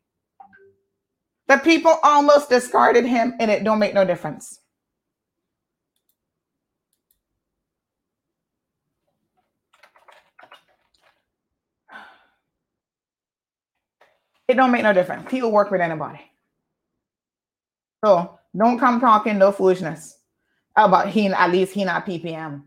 [1.48, 4.60] The people almost discarded him and it don't make no difference.
[14.48, 15.30] It don't make no difference.
[15.30, 16.20] He will work with anybody.
[18.04, 20.19] So don't come talking no foolishness
[20.76, 22.62] Oh, about he at least he not PPM.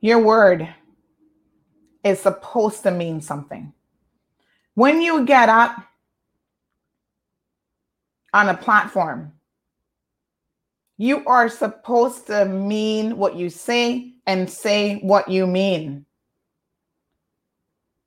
[0.00, 0.68] Your word
[2.02, 3.72] is supposed to mean something.
[4.74, 5.76] When you get up
[8.32, 9.32] on a platform
[11.02, 16.06] you are supposed to mean what you say and say what you mean.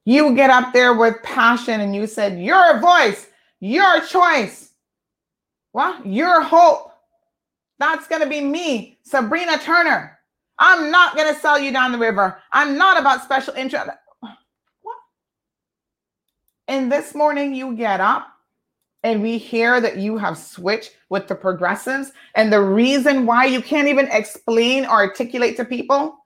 [0.06, 3.28] You get up there with passion and you said, Your voice,
[3.60, 4.72] your choice.
[5.74, 6.92] Well, your hope.
[7.80, 10.18] That's going to be me, Sabrina Turner.
[10.58, 12.38] I'm not going to sell you down the river.
[12.54, 13.90] I'm not about special interest.
[14.22, 14.96] What?
[16.70, 18.28] And this morning you get up
[19.04, 23.62] and we hear that you have switched with the progressives and the reason why you
[23.62, 26.18] can't even explain or articulate to people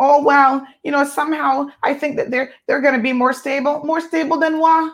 [0.00, 3.84] oh well you know somehow i think that they're they're going to be more stable
[3.84, 4.92] more stable than what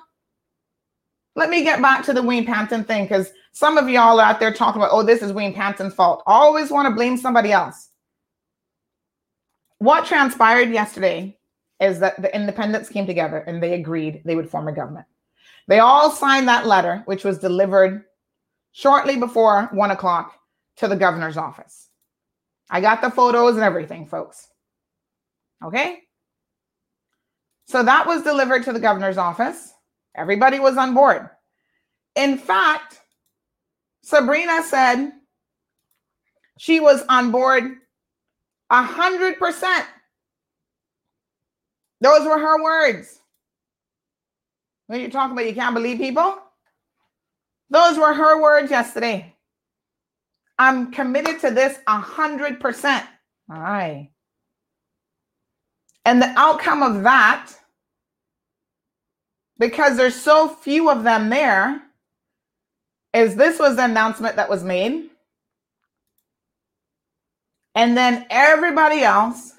[1.35, 4.53] let me get back to the wayne panton thing because some of y'all out there
[4.53, 7.91] talking about oh this is wayne panton's fault always want to blame somebody else
[9.79, 11.37] what transpired yesterday
[11.81, 15.07] is that the independents came together and they agreed they would form a government.
[15.69, 18.05] They all signed that letter, which was delivered
[18.73, 20.39] shortly before one o'clock
[20.77, 21.89] to the governor's office.
[22.71, 24.49] I got the photos and everything, folks.
[25.65, 26.01] Okay.
[27.69, 29.73] So that was delivered to the governor's office.
[30.17, 31.29] Everybody was on board.
[32.15, 33.01] In fact,
[34.03, 35.11] Sabrina said
[36.59, 37.65] she was on board
[38.71, 39.87] a hundred percent.
[42.01, 43.21] Those were her words.
[44.87, 46.39] When you talk about you can't believe people,
[47.71, 49.35] those were her words yesterday.
[50.59, 53.05] I'm committed to this a hundred percent.
[53.51, 54.11] All right.
[56.07, 57.51] And the outcome of that,
[59.59, 61.83] because there's so few of them there,
[63.13, 65.11] is this was the announcement that was made.
[67.75, 69.55] And then everybody else,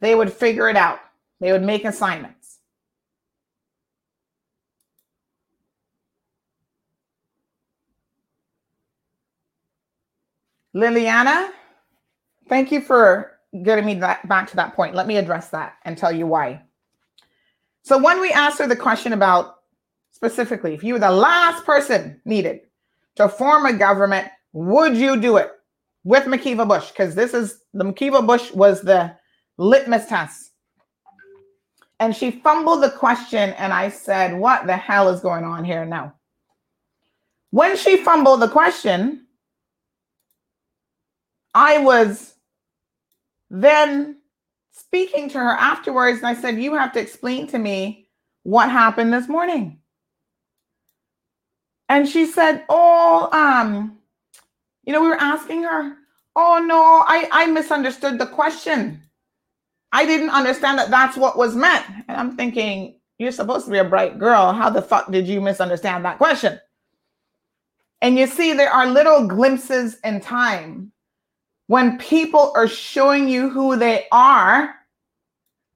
[0.00, 1.00] they would figure it out.
[1.40, 2.58] They would make assignments.
[10.76, 11.50] Liliana,
[12.48, 13.31] thank you for
[13.62, 14.94] getting me that, back to that point.
[14.94, 16.62] Let me address that and tell you why.
[17.82, 19.56] So when we asked her the question about
[20.10, 22.60] specifically, if you were the last person needed
[23.16, 25.50] to form a government, would you do it
[26.04, 26.88] with McKeeva Bush?
[26.88, 29.14] Because this is the McKeeva Bush was the
[29.58, 30.50] litmus test.
[32.00, 35.84] And she fumbled the question, and I said, What the hell is going on here
[35.84, 36.14] now?
[37.50, 39.26] When she fumbled the question,
[41.54, 42.31] I was
[43.52, 44.16] then
[44.70, 48.08] speaking to her afterwards, and I said, You have to explain to me
[48.42, 49.78] what happened this morning.
[51.88, 53.98] And she said, Oh, um,
[54.84, 55.96] you know, we were asking her,
[56.34, 59.02] Oh no, I, I misunderstood the question.
[59.92, 61.84] I didn't understand that that's what was meant.
[62.08, 64.54] And I'm thinking, You're supposed to be a bright girl.
[64.54, 66.58] How the fuck did you misunderstand that question?
[68.00, 70.91] And you see, there are little glimpses in time
[71.66, 74.74] when people are showing you who they are,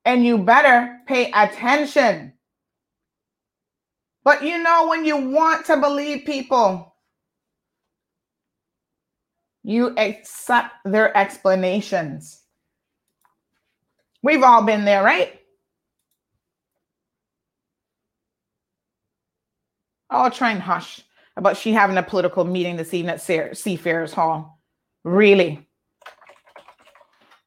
[0.05, 2.33] and you better pay attention.
[4.25, 6.95] But you know, when you want to believe people,
[9.63, 12.41] you accept their explanations.
[14.23, 15.41] We've all been there, right?
[20.09, 21.01] I'll try and hush
[21.37, 24.61] about she having a political meeting this evening at Seafarers Hall.
[25.03, 25.66] Really?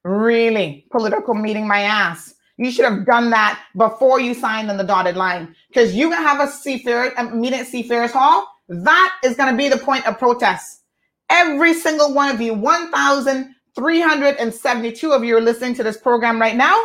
[0.04, 0.86] Really?
[0.92, 2.34] Political meeting my ass.
[2.58, 6.22] You should have done that before you signed on the dotted line because you can
[6.22, 8.46] have a seafarer a meeting at Seafarers Hall.
[8.68, 10.82] That is going to be the point of protest.
[11.30, 16.78] Every single one of you, 1,372 of you are listening to this program right now.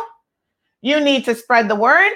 [0.81, 2.13] You need to spread the word.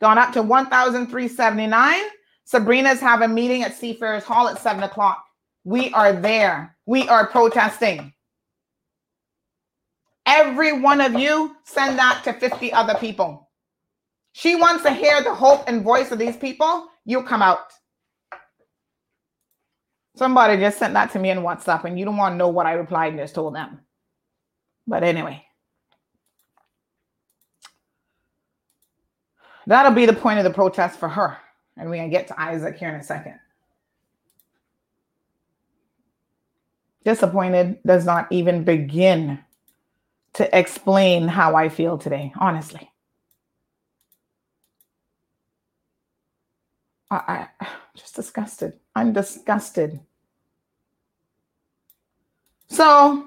[0.00, 2.00] Gone up to 1,379.
[2.44, 5.22] Sabrina's have a meeting at Seafarers Hall at 7 o'clock.
[5.64, 6.74] We are there.
[6.86, 8.14] We are protesting.
[10.28, 13.48] Every one of you send that to 50 other people.
[14.32, 16.86] She wants to hear the hope and voice of these people.
[17.06, 17.72] You come out.
[20.16, 22.66] Somebody just sent that to me in WhatsApp, and you don't want to know what
[22.66, 23.80] I replied and just told them.
[24.86, 25.42] But anyway,
[29.66, 31.38] that'll be the point of the protest for her.
[31.78, 33.38] And we're going to get to Isaac here in a second.
[37.04, 39.42] Disappointed does not even begin
[40.38, 42.88] to explain how I feel today, honestly.
[47.10, 47.66] I, I
[47.96, 48.74] just disgusted.
[48.94, 49.98] I'm disgusted.
[52.68, 53.26] So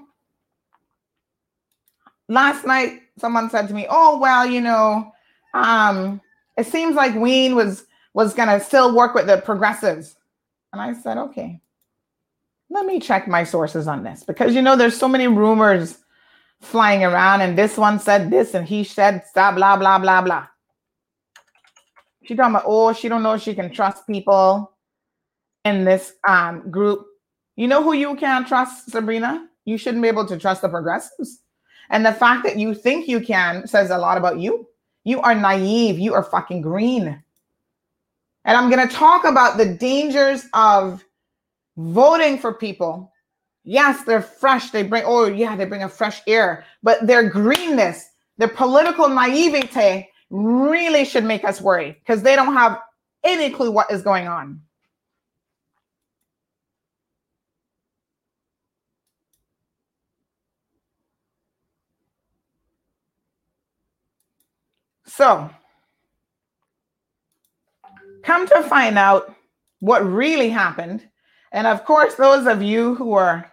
[2.30, 5.12] last night someone said to me, "Oh well, you know,
[5.53, 6.22] um,
[6.55, 10.16] it seems like Wayne was was gonna still work with the progressives,"
[10.72, 11.59] and I said, "Okay,
[12.70, 15.97] let me check my sources on this because you know there's so many rumors
[16.62, 20.47] flying around, and this one said this, and he said blah blah blah blah blah.
[22.24, 24.72] She talking about oh, she don't know she can trust people
[25.66, 27.05] in this um group.
[27.55, 29.47] You know who you can't trust, Sabrina?
[29.66, 31.41] You shouldn't be able to trust the progressives.
[31.89, 34.68] And the fact that you think you can says a lot about you.
[35.03, 35.99] You are naive.
[35.99, 37.22] You are fucking green.
[38.45, 41.03] And I'm going to talk about the dangers of
[41.78, 43.11] voting for people
[43.64, 44.72] Yes, they're fresh.
[44.72, 50.09] They bring, oh, yeah, they bring a fresh air, but their greenness, their political naivete
[50.30, 52.80] really should make us worry because they don't have
[53.24, 54.62] any clue what is going on.
[65.05, 65.49] So,
[68.24, 69.36] come to find out
[69.82, 71.07] what really happened.
[71.51, 73.51] And of course, those of you who are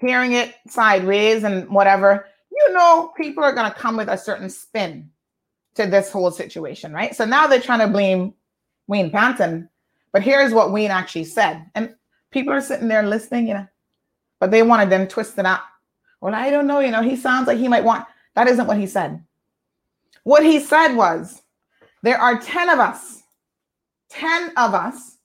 [0.00, 4.48] hearing it sideways and whatever, you know, people are going to come with a certain
[4.48, 5.10] spin
[5.74, 7.14] to this whole situation, right?
[7.14, 8.34] So now they're trying to blame
[8.86, 9.68] Wayne Panton,
[10.12, 11.64] but here's what Wayne actually said.
[11.74, 11.94] And
[12.30, 13.68] people are sitting there listening, you know,
[14.40, 15.62] but they wanted them twisted up.
[16.20, 18.78] Well, I don't know, you know, he sounds like he might want, that isn't what
[18.78, 19.22] he said.
[20.24, 21.42] What he said was,
[22.02, 23.22] there are 10 of us,
[24.10, 25.18] 10 of us.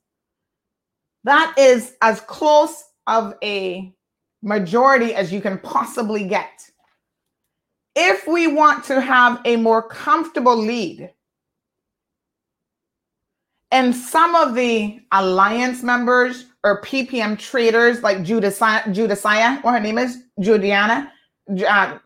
[1.24, 3.94] That is as close of a
[4.46, 6.70] majority as you can possibly get.
[7.96, 11.12] If we want to have a more comfortable lead,
[13.72, 20.24] and some of the alliance members or PPM traders like Judiciah, what her name is,
[20.40, 21.12] Juliana,
[21.68, 21.98] uh,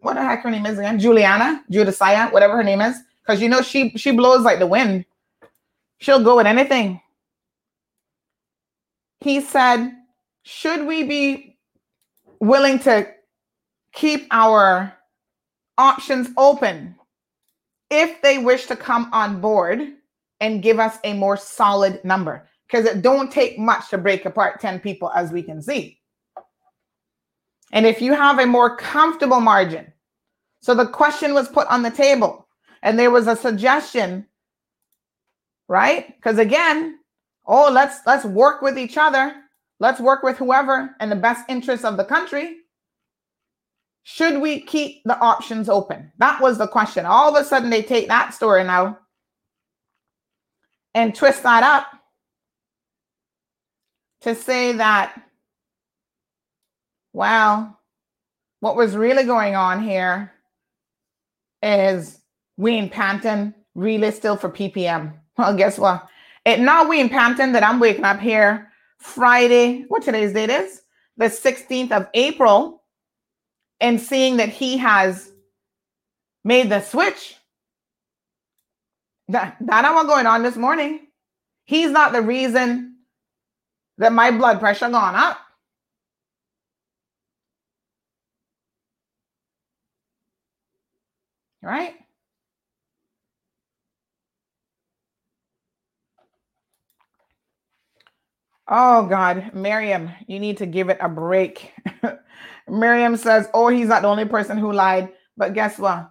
[0.00, 3.48] what the heck her name is again, Juliana, Judiciah, whatever her name is, because you
[3.48, 5.04] know she she blows like the wind.
[5.98, 7.00] She'll go with anything.
[9.20, 9.92] He said,
[10.42, 11.51] should we be
[12.42, 13.08] willing to
[13.92, 14.92] keep our
[15.78, 16.96] options open
[17.90, 19.80] if they wish to come on board
[20.40, 22.48] and give us a more solid number?
[22.66, 26.00] Because it don't take much to break apart 10 people, as we can see.
[27.70, 29.92] And if you have a more comfortable margin,
[30.60, 32.48] so the question was put on the table
[32.82, 34.26] and there was a suggestion,
[35.68, 36.14] right?
[36.16, 36.98] Because again,
[37.46, 39.41] oh, let's let's work with each other.
[39.82, 42.58] Let's work with whoever in the best interest of the country.
[44.04, 46.12] Should we keep the options open?
[46.18, 47.04] That was the question.
[47.04, 49.00] All of a sudden, they take that story now
[50.94, 51.88] and twist that up
[54.20, 55.20] to say that,
[57.12, 57.76] well,
[58.60, 60.30] what was really going on here
[61.60, 62.20] is
[62.56, 65.14] Wayne Panton really still for PPM.
[65.36, 66.06] Well, guess what?
[66.46, 68.68] It's not Wayne Panton that I'm waking up here
[69.02, 69.84] Friday.
[69.88, 70.82] What today's date is?
[71.16, 72.82] The 16th of April,
[73.80, 75.30] and seeing that he has
[76.44, 77.36] made the switch.
[79.28, 81.00] That that not what going on this morning.
[81.64, 82.96] He's not the reason
[83.98, 85.38] that my blood pressure gone up.
[91.62, 91.94] Right?
[98.68, 101.72] Oh God, Miriam, you need to give it a break.
[102.68, 105.10] Miriam says, Oh, he's not the only person who lied.
[105.36, 106.10] But guess what?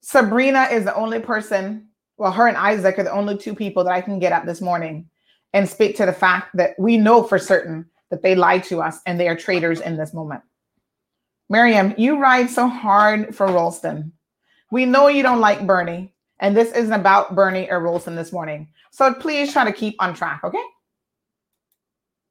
[0.00, 3.92] Sabrina is the only person, well, her and Isaac are the only two people that
[3.92, 5.08] I can get up this morning
[5.52, 9.00] and speak to the fact that we know for certain that they lied to us
[9.06, 10.42] and they are traitors in this moment.
[11.48, 14.12] Miriam, you ride so hard for Ralston.
[14.70, 18.68] We know you don't like Bernie, and this isn't about Bernie or Ralston this morning.
[18.90, 20.62] So please try to keep on track, okay?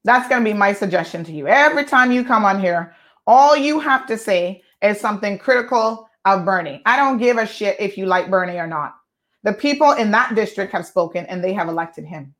[0.04, 1.46] That's going to be my suggestion to you.
[1.46, 2.94] Every time you come on here,
[3.26, 6.82] all you have to say is something critical of Bernie.
[6.84, 8.94] I don't give a shit if you like Bernie or not.
[9.42, 12.34] The people in that district have spoken and they have elected him.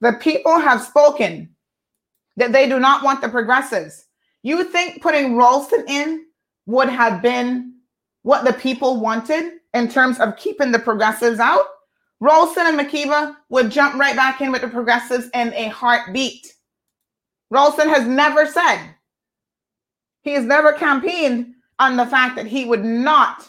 [0.00, 1.54] The people have spoken
[2.36, 4.06] that they do not want the progressives.
[4.42, 6.26] You think putting Ralston in
[6.66, 7.74] would have been
[8.22, 11.66] what the people wanted in terms of keeping the progressives out,
[12.20, 16.52] Ralston and McKeeva would jump right back in with the progressives in a heartbeat.
[17.50, 18.94] Ralston has never said,
[20.22, 23.48] he has never campaigned on the fact that he would not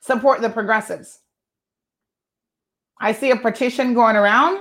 [0.00, 1.18] support the progressives.
[3.00, 4.60] I see a petition going around.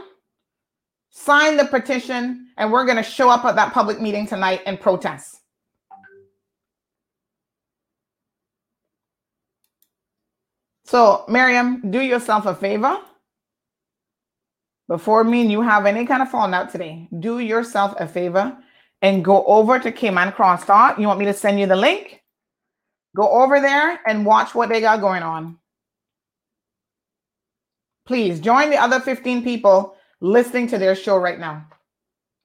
[1.12, 4.80] Sign the petition, and we're going to show up at that public meeting tonight and
[4.80, 5.42] protest.
[10.86, 12.98] So, Miriam, do yourself a favor.
[14.92, 18.58] Before me and you have any kind of falling out today, do yourself a favor
[19.02, 21.00] and go over to Cayman Crosstalk.
[21.00, 22.22] You want me to send you the link?
[23.16, 25.58] Go over there and watch what they got going on.
[28.06, 31.66] Please join the other 15 people listening to their show right now.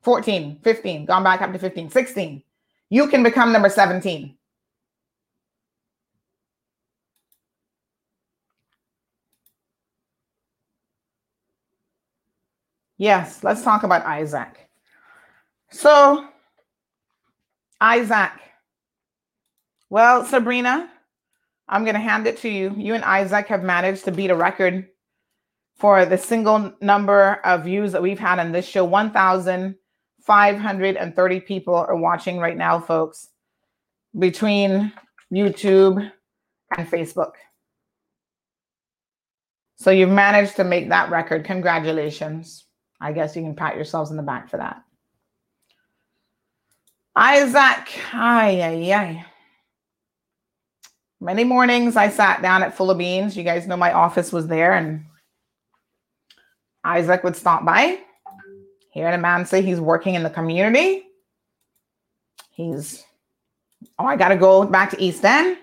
[0.03, 2.45] 14, 15, gone back up to 15, 16.
[2.91, 4.36] You can become number 17.
[12.99, 14.71] Yes, let's talk about Isaac.
[15.71, 16.27] So,
[17.81, 18.33] Isaac.
[19.91, 20.89] Well, Sabrina,
[21.69, 22.75] I'm going to hand it to you.
[22.77, 24.89] You and Isaac have managed to beat a record
[25.77, 28.83] for the single number of views that we've had on this show.
[28.85, 33.29] 1,530 people are watching right now, folks,
[34.19, 34.91] between
[35.33, 36.11] YouTube
[36.77, 37.33] and Facebook.
[39.77, 41.45] So you've managed to make that record.
[41.45, 42.66] Congratulations.
[43.01, 44.83] I guess you can pat yourselves in the back for that.
[47.15, 49.27] Isaac, ay, ay, ay.
[51.21, 53.37] Many mornings I sat down at Full of Beans.
[53.37, 55.07] You guys know my office was there, and
[56.85, 58.01] Isaac would stop by.
[58.91, 61.05] Hear a man say he's working in the community.
[62.51, 63.05] He's,
[63.99, 65.59] oh, I got to go back to East End.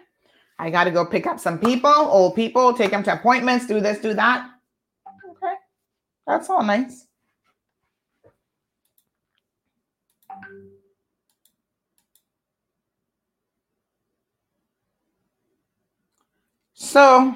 [0.59, 3.79] I got to go pick up some people, old people, take them to appointments, do
[3.79, 4.49] this, do that.
[5.29, 5.53] Okay,
[6.25, 7.07] that's all nice.
[16.93, 17.35] So,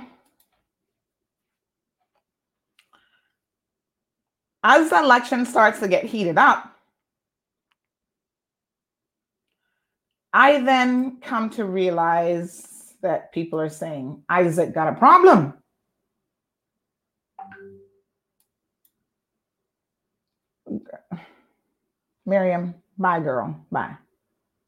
[4.64, 6.78] as the election starts to get heated up,
[10.32, 15.56] I then come to realize that people are saying, Isaac got a problem.
[22.28, 23.60] Miriam, bye, girl.
[23.72, 23.96] Bye.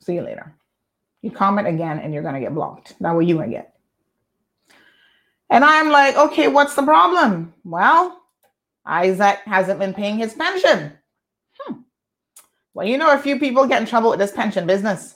[0.02, 0.56] See you later.
[1.22, 2.96] You comment again and you're going to get blocked.
[3.02, 3.79] That way you going to get.
[5.50, 7.54] And I'm like, okay, what's the problem?
[7.64, 8.22] Well,
[8.86, 10.94] Isaac hasn't been paying his pension.
[11.60, 11.82] Hmm.
[12.74, 15.16] Well, you know, a few people get in trouble with this pension business.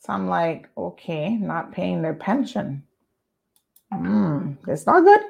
[0.00, 2.84] So I'm like, okay, not paying their pension.
[3.92, 5.20] Hmm, it's not good.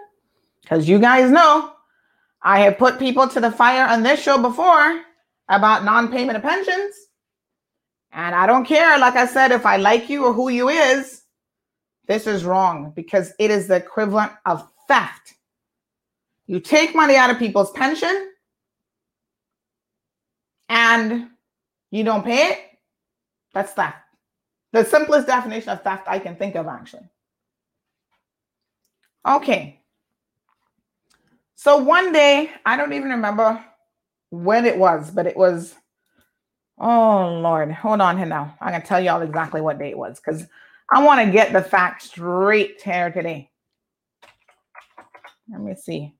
[0.62, 1.72] Because you guys know
[2.42, 5.02] I have put people to the fire on this show before
[5.48, 6.94] about non payment of pensions.
[8.12, 11.19] And I don't care, like I said, if I like you or who you is.
[12.10, 15.34] This is wrong because it is the equivalent of theft.
[16.48, 18.32] You take money out of people's pension
[20.68, 21.28] and
[21.92, 22.58] you don't pay it.
[23.54, 23.98] That's theft.
[24.72, 27.08] The simplest definition of theft I can think of, actually.
[29.24, 29.80] Okay.
[31.54, 33.64] So one day, I don't even remember
[34.30, 35.76] when it was, but it was,
[36.76, 38.56] oh Lord, hold on here now.
[38.60, 40.48] I'm going to tell you all exactly what day it was because
[40.92, 43.50] I want to get the facts straight here today.
[45.50, 46.14] Let me see.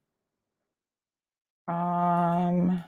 [1.69, 2.83] Um,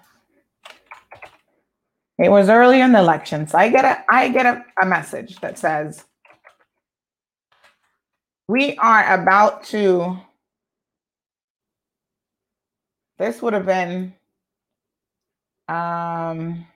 [2.18, 5.40] it was early in the election, so I get a I get a, a message
[5.40, 6.04] that says
[8.48, 10.18] we are about to.
[13.18, 14.14] This would have been
[15.68, 16.66] um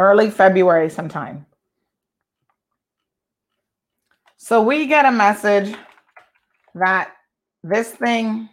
[0.00, 1.46] early February sometime.
[4.38, 5.76] So we get a message
[6.74, 7.12] that
[7.62, 8.48] this thing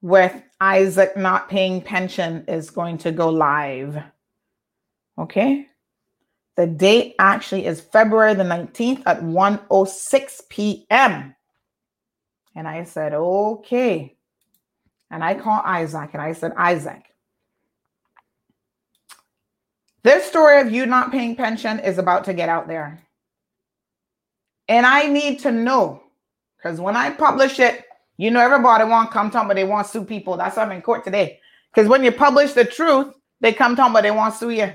[0.00, 4.00] with Isaac not paying pension is going to go live.
[5.18, 5.66] Okay.
[6.56, 11.34] The date actually is February the 19th at 1:06 p.m.
[12.54, 14.16] And I said, "Okay."
[15.10, 17.12] And I called Isaac and I said, "Isaac,
[20.06, 23.02] this story of you not paying pension is about to get out there.
[24.68, 26.02] And I need to know
[26.56, 27.84] because when I publish it,
[28.16, 30.36] you know, everybody want come talk, but they want sue people.
[30.36, 31.40] That's why I'm in court today.
[31.72, 34.72] Because when you publish the truth, they come talk, but they want sue you.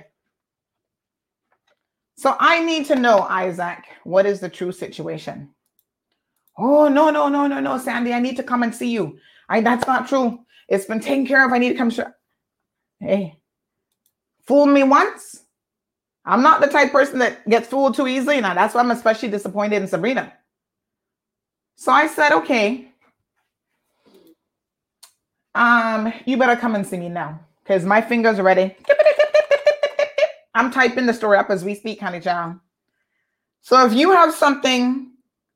[2.17, 5.49] So I need to know, Isaac, what is the true situation?
[6.57, 9.17] Oh, no, no, no, no, no, Sandy, I need to come and see you.
[9.49, 10.39] I that's not true.
[10.67, 11.51] It's been taken care of.
[11.51, 11.89] I need to come.
[11.89, 12.01] Sh-
[12.99, 13.40] hey,
[14.47, 15.43] Fool me once.
[16.25, 18.39] I'm not the type person that gets fooled too easily.
[18.41, 20.33] Now that's why I'm especially disappointed in Sabrina.
[21.75, 22.91] So I said, okay,
[25.55, 28.75] um, you better come and see me now because my fingers are ready.
[30.53, 32.59] I'm typing the story up as we speak, honey child.
[33.61, 35.11] So if you have something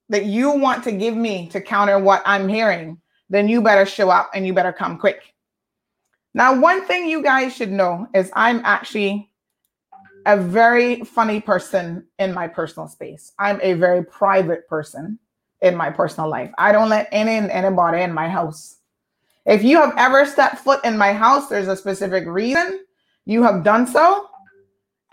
[0.10, 4.10] that you want to give me to counter what I'm hearing, then you better show
[4.10, 5.35] up and you better come quick.
[6.36, 9.32] Now, one thing you guys should know is I'm actually
[10.26, 13.32] a very funny person in my personal space.
[13.40, 15.18] I'm a very private person
[15.62, 16.52] in my personal life.
[16.58, 18.80] I don't let any and anybody in my house.
[19.46, 22.84] If you have ever stepped foot in my house, there's a specific reason
[23.26, 24.28] you have done so.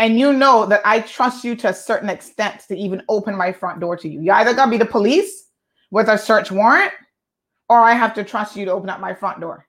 [0.00, 3.52] And you know that I trust you to a certain extent to even open my
[3.52, 4.20] front door to you.
[4.20, 5.50] You either gotta be the police
[5.92, 6.90] with a search warrant,
[7.68, 9.68] or I have to trust you to open up my front door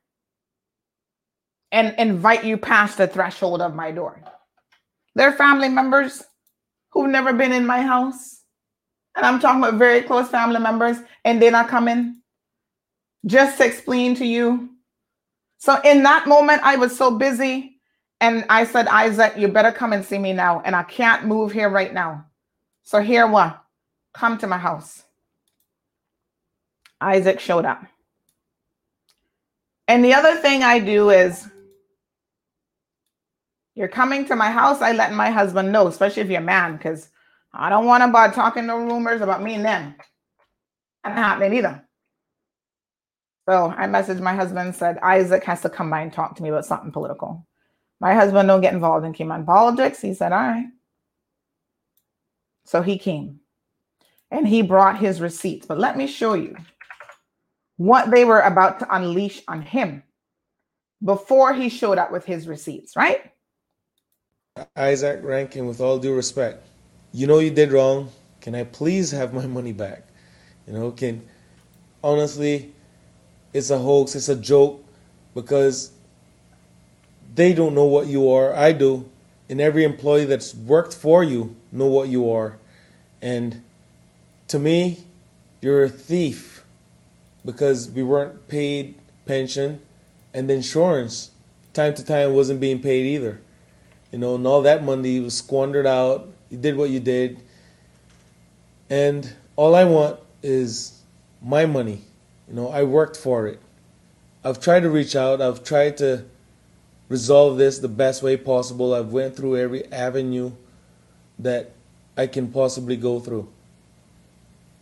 [1.73, 4.21] and invite you past the threshold of my door.
[5.15, 6.23] They're family members
[6.91, 8.43] who've never been in my house.
[9.15, 12.21] And I'm talking about very close family members, and they're not coming
[13.25, 14.69] just to explain to you.
[15.57, 17.79] So in that moment, I was so busy.
[18.21, 20.61] And I said, Isaac, you better come and see me now.
[20.63, 22.25] And I can't move here right now.
[22.83, 23.61] So here what?
[24.13, 25.03] Come to my house.
[27.01, 27.83] Isaac showed up.
[29.87, 31.49] And the other thing I do is
[33.75, 36.77] you're coming to my house, I let my husband know, especially if you're a man,
[36.77, 37.09] because
[37.53, 39.95] I don't want about talking no rumors about me and them.
[41.03, 41.83] Not happening either.
[43.47, 46.43] So I messaged my husband and said, Isaac has to come by and talk to
[46.43, 47.45] me about something political.
[47.99, 50.01] My husband don't get involved in Cayman politics.
[50.01, 50.67] He said, all right.
[52.65, 53.41] So he came
[54.31, 55.65] and he brought his receipts.
[55.65, 56.55] But let me show you
[57.77, 60.03] what they were about to unleash on him
[61.03, 63.32] before he showed up with his receipts, right?
[64.75, 66.67] Isaac Rankine, with all due respect,
[67.11, 68.11] you know you did wrong.
[68.39, 70.03] Can I please have my money back?
[70.67, 71.27] You know, can
[72.03, 72.71] honestly,
[73.51, 74.83] it's a hoax, it's a joke
[75.33, 75.91] because
[77.33, 78.55] they don't know what you are.
[78.55, 79.09] I do.
[79.49, 82.57] And every employee that's worked for you know what you are.
[83.21, 83.63] And
[84.49, 85.03] to me,
[85.61, 86.63] you're a thief
[87.43, 88.95] because we weren't paid
[89.25, 89.81] pension
[90.33, 91.31] and insurance
[91.73, 93.41] time to time wasn't being paid either.
[94.13, 96.29] You know, and all that money was squandered out.
[96.51, 97.41] You did what you did.
[98.87, 101.01] And all I want is
[101.41, 102.03] my money.
[102.47, 103.59] You know, I worked for it.
[104.43, 105.41] I've tried to reach out.
[105.41, 106.25] I've tried to
[107.09, 108.93] resolve this the best way possible.
[108.93, 110.51] I've went through every avenue
[111.39, 111.71] that
[112.15, 113.49] I can possibly go through.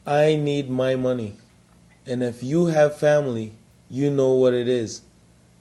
[0.05, 1.37] I need my money.
[2.05, 3.53] And if you have family,
[3.89, 5.03] you know what it is.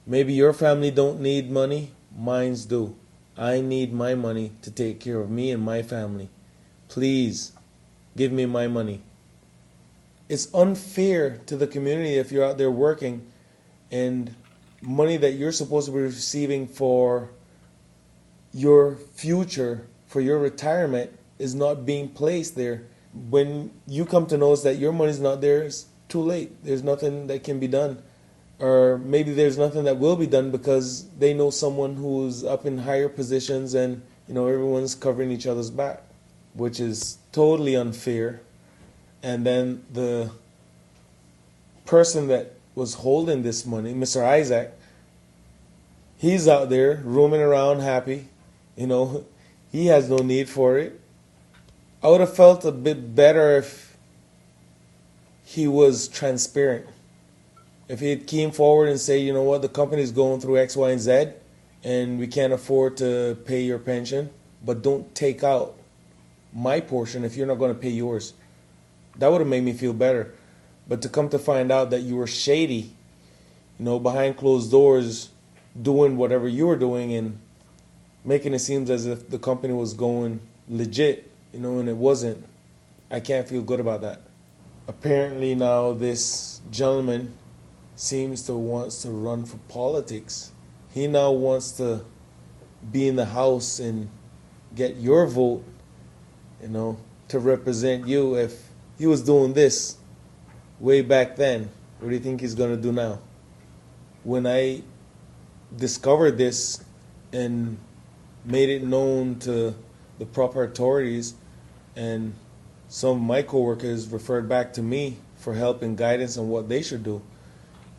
[0.09, 2.97] Maybe your family don't need money, mine's do.
[3.41, 6.29] I need my money to take care of me and my family.
[6.89, 7.53] Please
[8.15, 9.01] give me my money.
[10.29, 13.27] It's unfair to the community if you're out there working
[13.91, 14.35] and
[14.83, 17.31] money that you're supposed to be receiving for
[18.53, 22.83] your future, for your retirement, is not being placed there.
[23.15, 26.63] When you come to know that your money's not there, it's too late.
[26.63, 28.03] There's nothing that can be done
[28.61, 32.79] or maybe there's nothing that will be done because they know someone who's up in
[32.79, 36.03] higher positions and you know everyone's covering each other's back
[36.55, 38.41] which is totally unfair.
[39.23, 40.31] And then the
[41.87, 44.73] person that was holding this money mr isaac
[46.17, 48.29] he's out there roaming around happy
[48.77, 49.25] you know
[49.73, 51.01] he has no need for it.
[52.03, 53.97] I would have felt a bit better if
[55.45, 56.87] he was transparent
[57.91, 60.77] if he came forward and say, you know what, the company is going through X,
[60.77, 61.31] Y, and Z,
[61.83, 64.31] and we can't afford to pay your pension,
[64.65, 65.75] but don't take out
[66.53, 68.33] my portion if you're not going to pay yours.
[69.17, 70.33] That would have made me feel better.
[70.87, 72.95] But to come to find out that you were shady,
[73.77, 75.31] you know, behind closed doors,
[75.83, 77.41] doing whatever you were doing and
[78.25, 80.39] making it seem as if the company was going
[80.69, 82.47] legit, you know, and it wasn't.
[83.11, 84.21] I can't feel good about that.
[84.87, 87.35] Apparently now this gentleman
[88.01, 90.53] seems to wants to run for politics.
[90.95, 92.03] He now wants to
[92.91, 94.09] be in the House and
[94.75, 95.63] get your vote,
[96.63, 96.97] you know,
[97.29, 98.37] to represent you.
[98.37, 99.99] If he was doing this
[100.79, 103.21] way back then, what do you think he's going to do now?
[104.25, 104.83] When I
[105.77, 106.83] discovered this
[107.35, 107.77] and
[108.47, 109.75] made it known to
[110.19, 111.35] the proper authorities,
[111.95, 112.33] and
[112.89, 116.81] some of my coworkers referred back to me for help and guidance on what they
[116.81, 117.21] should do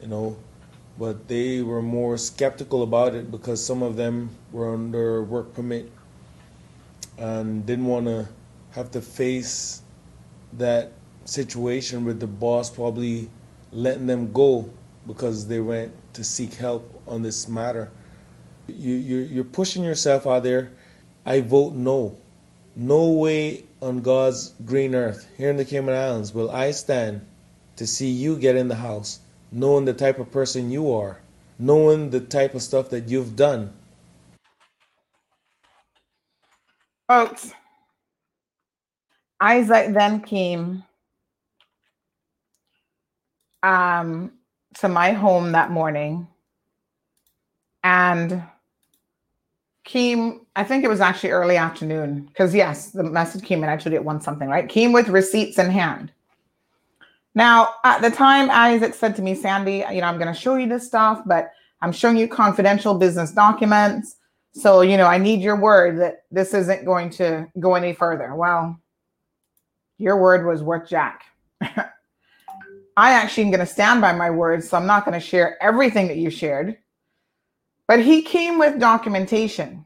[0.02, 0.36] you know,
[0.98, 5.92] but they were more skeptical about it because some of them were under work permit
[7.18, 8.28] and didn't want to
[8.72, 9.82] have to face
[10.54, 10.92] that
[11.26, 13.30] situation with the boss probably
[13.72, 14.70] letting them go
[15.08, 17.92] because they went to seek help on this matter.
[18.68, 20.72] You, you're, you're pushing yourself out there.
[21.26, 22.18] I vote no.
[22.76, 27.26] No way on God's green earth here in the Cayman Islands will I stand
[27.76, 29.20] to see you get in the house
[29.52, 31.20] knowing the type of person you are,
[31.60, 33.74] knowing the type of stuff that you've done.
[37.08, 37.52] Folks,
[39.42, 40.84] Isaac then came
[43.64, 44.32] um,
[44.80, 46.28] to my home that morning
[47.84, 48.44] and
[49.84, 53.70] came, I think it was actually early afternoon, because yes, the message came in.
[53.70, 54.70] I you at one something, right?
[54.70, 56.12] Came with receipts in hand.
[57.34, 60.56] Now, at the time, Isaac said to me, Sandy, you know, I'm going to show
[60.56, 61.52] you this stuff, but
[61.82, 64.18] I'm showing you confidential business documents.
[64.54, 68.36] So, you know, I need your word that this isn't going to go any further.
[68.36, 68.78] Well,
[69.98, 71.24] your word was worth Jack.
[71.62, 75.62] I actually am going to stand by my word, so I'm not going to share
[75.64, 76.78] everything that you shared.
[77.88, 79.86] But he came with documentation,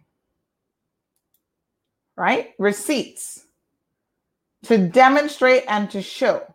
[2.16, 2.54] right?
[2.58, 3.46] Receipts
[4.64, 6.55] to demonstrate and to show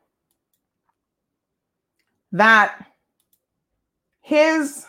[2.32, 2.86] that
[4.20, 4.86] his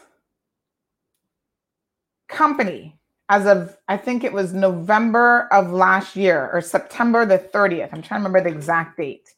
[2.27, 2.97] company,
[3.29, 8.01] as of I think it was November of last year or September the 30th, I'm
[8.01, 9.29] trying to remember the exact date,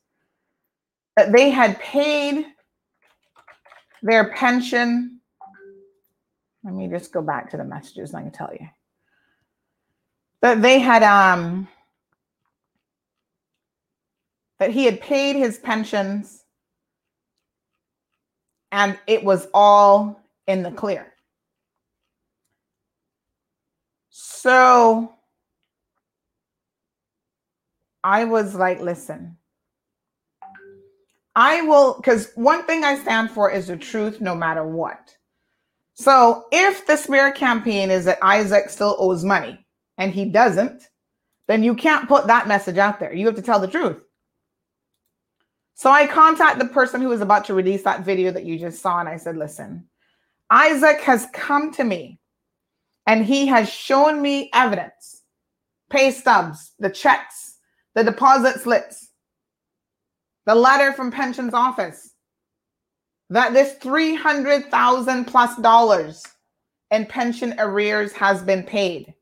[1.15, 2.45] that they had paid
[4.01, 5.19] their pension.
[6.63, 8.67] Let me just go back to the messages and I can tell you.
[10.41, 11.67] That they had um
[14.59, 16.42] that he had paid his pensions
[18.73, 21.13] and it was all in the clear.
[24.09, 25.13] So
[28.03, 29.37] I was like, listen,
[31.35, 35.15] I will, because one thing I stand for is the truth no matter what.
[35.93, 39.63] So if the smear campaign is that Isaac still owes money
[39.99, 40.89] and he doesn't,
[41.47, 43.13] then you can't put that message out there.
[43.13, 43.97] You have to tell the truth.
[45.75, 48.81] So I contact the person who was about to release that video that you just
[48.81, 49.85] saw, and I said, listen,
[50.49, 52.19] Isaac has come to me
[53.07, 55.23] and he has shown me evidence,
[55.89, 57.57] pay stubs, the checks,
[57.95, 59.09] the deposit slips,
[60.45, 62.11] the letter from pensions office
[63.29, 66.23] that this 300,000 plus dollars
[66.91, 69.13] in pension arrears has been paid.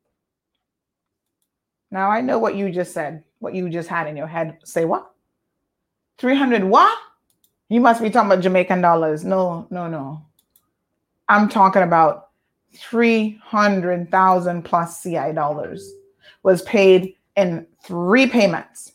[1.91, 4.57] Now I know what you just said, what you just had in your head.
[4.65, 5.10] Say what?
[6.21, 6.97] 300 what?
[7.69, 9.25] You must be talking about Jamaican dollars.
[9.25, 10.23] No, no, no.
[11.27, 12.29] I'm talking about
[12.75, 15.91] 300,000 plus CI dollars
[16.43, 18.91] was paid in three payments.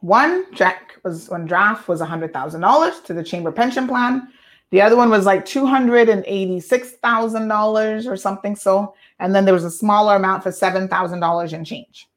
[0.00, 4.26] One check was one draft was $100,000 to the chamber pension plan.
[4.70, 8.96] The other one was like $286,000 or something so.
[9.20, 12.08] And then there was a smaller amount for $7,000 in change.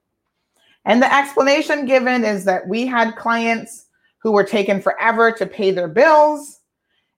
[0.85, 3.85] And the explanation given is that we had clients
[4.21, 6.59] who were taking forever to pay their bills.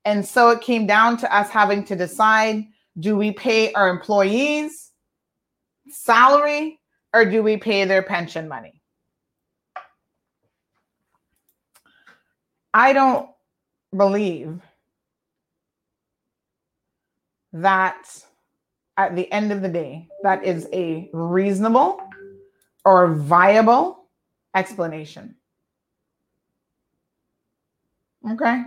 [0.05, 2.65] And so it came down to us having to decide
[2.99, 4.91] do we pay our employees
[5.89, 6.79] salary
[7.13, 8.81] or do we pay their pension money?
[12.73, 13.29] I don't
[13.95, 14.59] believe
[17.53, 18.07] that
[18.97, 21.99] at the end of the day, that is a reasonable
[22.85, 24.05] or viable
[24.55, 25.35] explanation.
[28.31, 28.63] Okay.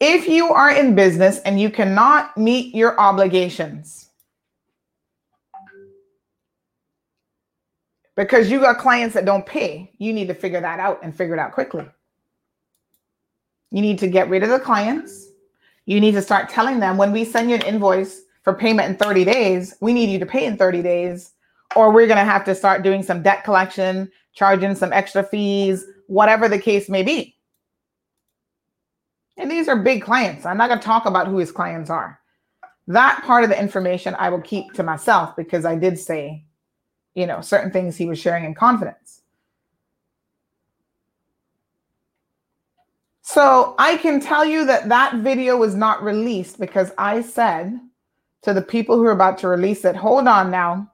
[0.00, 4.10] If you are in business and you cannot meet your obligations
[8.14, 11.34] because you got clients that don't pay, you need to figure that out and figure
[11.34, 11.86] it out quickly.
[13.70, 15.26] You need to get rid of the clients.
[15.84, 18.96] You need to start telling them when we send you an invoice for payment in
[18.96, 21.32] 30 days, we need you to pay in 30 days
[21.76, 25.84] or we're going to have to start doing some debt collection, charging some extra fees,
[26.06, 27.36] whatever the case may be.
[29.36, 30.44] And these are big clients.
[30.44, 32.18] I'm not going to talk about who his clients are.
[32.88, 36.44] That part of the information I will keep to myself because I did say,
[37.14, 39.22] you know, certain things he was sharing in confidence.
[43.22, 47.78] So I can tell you that that video was not released because I said
[48.42, 50.90] to the people who are about to release it, hold on now.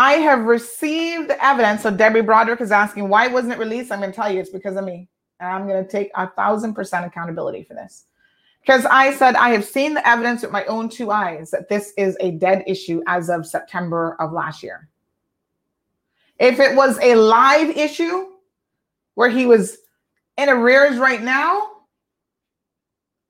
[0.00, 1.82] I have received the evidence.
[1.82, 3.92] So Debbie Broderick is asking, why wasn't it released?
[3.92, 5.10] I'm going to tell you it's because of me.
[5.40, 8.06] And I'm going to take a thousand percent accountability for this.
[8.62, 11.92] Because I said, I have seen the evidence with my own two eyes that this
[11.98, 14.88] is a dead issue as of September of last year.
[16.38, 18.28] If it was a live issue
[19.16, 19.76] where he was
[20.38, 21.72] in arrears right now,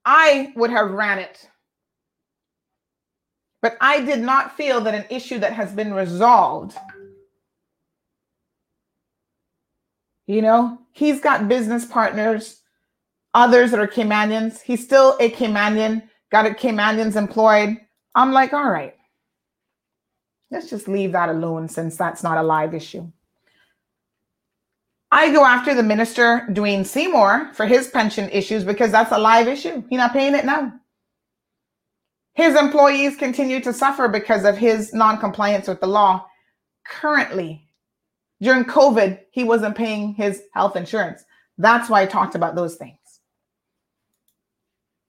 [0.04, 1.49] I would have ran it
[3.62, 6.76] but I did not feel that an issue that has been resolved,
[10.26, 12.60] you know, he's got business partners,
[13.34, 14.60] others that are Caymanians.
[14.62, 17.78] He's still a Caymanian, got a Caymanians employed.
[18.14, 18.94] I'm like, all right,
[20.50, 23.10] let's just leave that alone since that's not a live issue.
[25.12, 29.48] I go after the minister, Dwayne Seymour, for his pension issues because that's a live
[29.48, 29.82] issue.
[29.90, 30.79] He's not paying it now.
[32.34, 36.26] His employees continue to suffer because of his non-compliance with the law.
[36.86, 37.66] Currently,
[38.40, 41.24] during COVID, he wasn't paying his health insurance.
[41.58, 42.96] That's why I talked about those things.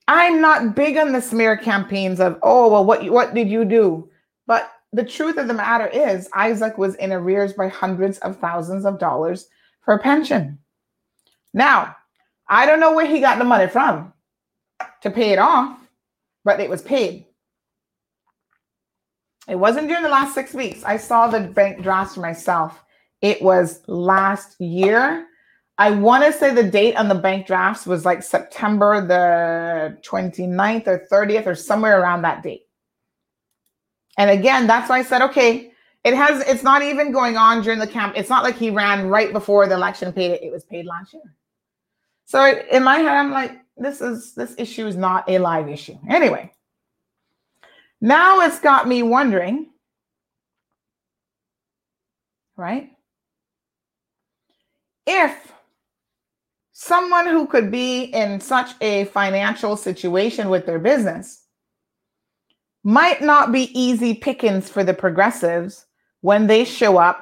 [0.08, 4.10] I'm not big on the smear campaigns of, oh, well, what, what did you do?
[4.46, 8.84] But the truth of the matter is, Isaac was in arrears by hundreds of thousands
[8.84, 9.48] of dollars
[9.80, 10.60] for pension.
[11.54, 11.96] Now,
[12.50, 14.12] I don't know where he got the money from
[15.02, 15.80] to pay it off
[16.46, 17.26] but it was paid.
[19.48, 20.84] It wasn't during the last six weeks.
[20.84, 22.84] I saw the bank drafts for myself
[23.22, 25.28] It was last year.
[25.78, 30.88] I want to say the date on the bank drafts was like September the 29th
[30.88, 32.64] or 30th or somewhere around that date.
[34.18, 35.72] And again, that's why I said, okay,
[36.04, 38.16] it has, it's not even going on during the camp.
[38.18, 40.44] It's not like he ran right before the election paid it.
[40.44, 41.24] It was paid last year.
[42.26, 45.98] So in my head, I'm like, this is, this issue is not a live issue.
[46.10, 46.52] Anyway,
[48.00, 49.70] now it's got me wondering,
[52.58, 52.92] right?
[55.06, 55.52] If
[56.72, 61.46] someone who could be in such a financial situation with their business
[62.84, 65.86] might not be easy pickings for the progressives
[66.22, 67.22] when they show up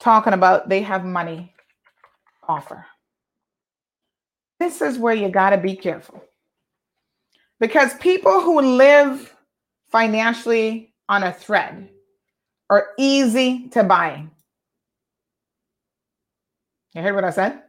[0.00, 1.54] talking about they have money
[2.48, 2.84] offer.
[4.58, 6.22] This is where you got to be careful.
[7.60, 9.34] Because people who live
[9.90, 11.88] financially on a thread
[12.68, 14.26] are easy to buy.
[16.94, 17.62] You heard what I said?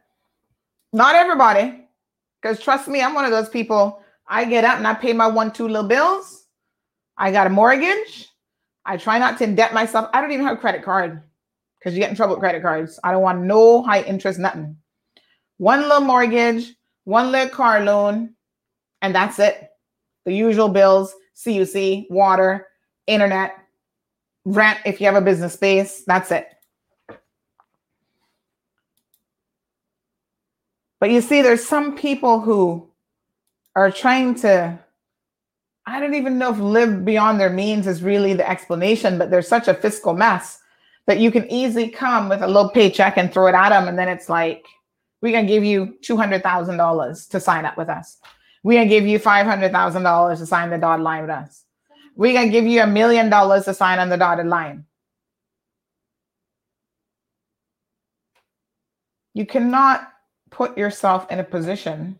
[0.92, 1.86] Not everybody,
[2.40, 4.02] because trust me, I'm one of those people.
[4.26, 6.46] I get up and I pay my one, two little bills.
[7.16, 8.28] I got a mortgage.
[8.84, 10.08] I try not to indebt myself.
[10.12, 11.22] I don't even have a credit card
[11.78, 12.98] because you get in trouble with credit cards.
[13.04, 14.76] I don't want no high interest, nothing.
[15.58, 16.74] One little mortgage,
[17.08, 18.34] one little car loan,
[19.00, 19.70] and that's it.
[20.26, 22.66] The usual bills, CUC, water,
[23.06, 23.56] internet,
[24.44, 26.04] rent if you have a business space.
[26.06, 26.46] That's it.
[31.00, 32.86] But you see, there's some people who
[33.74, 34.78] are trying to,
[35.86, 39.48] I don't even know if live beyond their means is really the explanation, but there's
[39.48, 40.60] such a fiscal mess
[41.06, 43.88] that you can easily come with a low paycheck and throw it at them.
[43.88, 44.66] And then it's like,
[45.20, 48.18] we're going to give you $200,000 to sign up with us.
[48.62, 51.64] We're going to give you $500,000 to sign the dotted line with us.
[52.16, 54.84] We're going to give you a million dollars to sign on the dotted line.
[59.34, 60.12] You cannot
[60.50, 62.18] put yourself in a position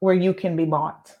[0.00, 1.14] where you can be bought.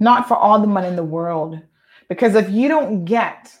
[0.00, 1.60] Not for all the money in the world.
[2.08, 3.52] Because if you don't get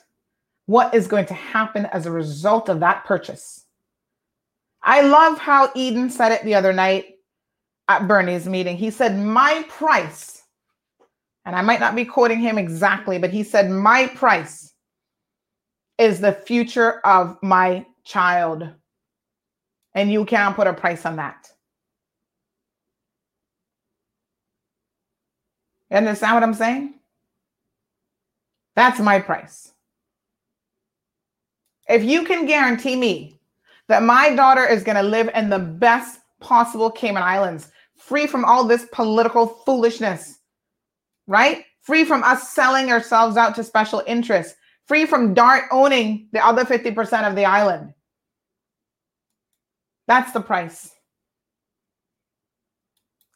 [0.66, 3.65] what is going to happen as a result of that purchase,
[4.86, 7.16] I love how Eden said it the other night
[7.88, 8.76] at Bernie's meeting.
[8.76, 10.44] He said, My price,
[11.44, 14.72] and I might not be quoting him exactly, but he said, My price
[15.98, 18.68] is the future of my child.
[19.94, 21.48] And you can't put a price on that.
[25.90, 26.94] You understand what I'm saying?
[28.76, 29.72] That's my price.
[31.88, 33.35] If you can guarantee me
[33.88, 38.44] that my daughter is going to live in the best possible Cayman Islands, free from
[38.44, 40.38] all this political foolishness,
[41.26, 41.64] right?
[41.80, 44.54] Free from us selling ourselves out to special interests,
[44.86, 47.94] free from DART owning the other 50% of the island.
[50.08, 50.90] That's the price.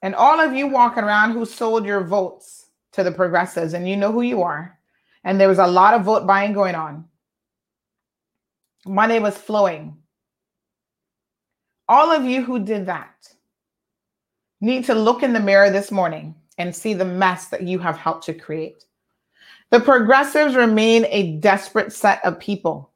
[0.02, 3.96] And all of you walking around who sold your votes to the progressives, and you
[3.96, 4.78] know who you are,
[5.22, 7.04] and there was a lot of vote buying going on.
[8.86, 9.96] Money was flowing
[11.90, 13.28] all of you who did that
[14.60, 17.98] need to look in the mirror this morning and see the mess that you have
[17.98, 18.84] helped to create.
[19.70, 22.92] The progressives remain a desperate set of people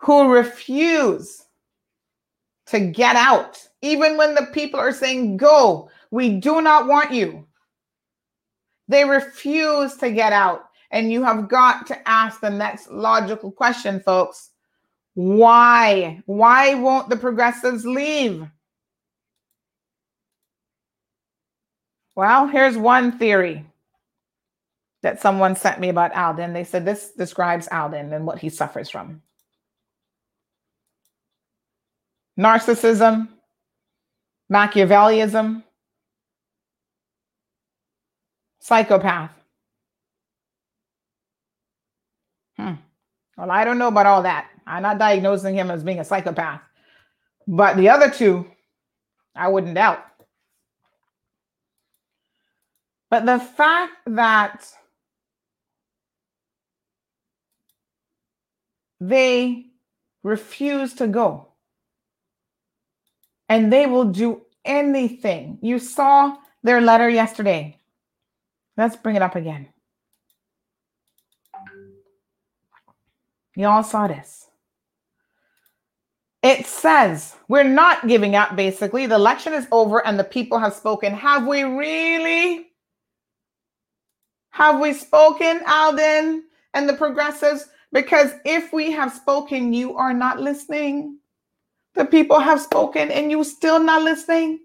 [0.00, 1.46] who refuse
[2.66, 7.46] to get out, even when the people are saying, Go, we do not want you.
[8.86, 10.64] They refuse to get out.
[10.90, 14.50] And you have got to ask the next logical question, folks
[15.16, 16.22] why?
[16.26, 18.46] Why won't the progressives leave?
[22.14, 23.64] Well, here's one theory
[25.00, 26.52] that someone sent me about Alden.
[26.52, 29.22] They said this describes Alden and what he suffers from
[32.38, 33.28] narcissism,
[34.52, 35.62] Machiavellism,
[38.60, 39.30] psychopath.
[42.58, 42.74] Hmm.
[43.38, 44.50] Well, I don't know about all that.
[44.66, 46.60] I'm not diagnosing him as being a psychopath.
[47.46, 48.46] But the other two,
[49.34, 50.04] I wouldn't doubt.
[53.08, 54.66] But the fact that
[59.00, 59.66] they
[60.22, 61.48] refuse to go
[63.48, 65.58] and they will do anything.
[65.62, 67.78] You saw their letter yesterday.
[68.76, 69.68] Let's bring it up again.
[73.54, 74.48] You all saw this.
[76.46, 79.06] It says we're not giving up, basically.
[79.06, 81.12] The election is over and the people have spoken.
[81.12, 82.68] Have we really?
[84.50, 87.68] Have we spoken, Alden and the progressives?
[87.90, 91.18] Because if we have spoken, you are not listening.
[91.96, 94.60] The people have spoken and you still not listening.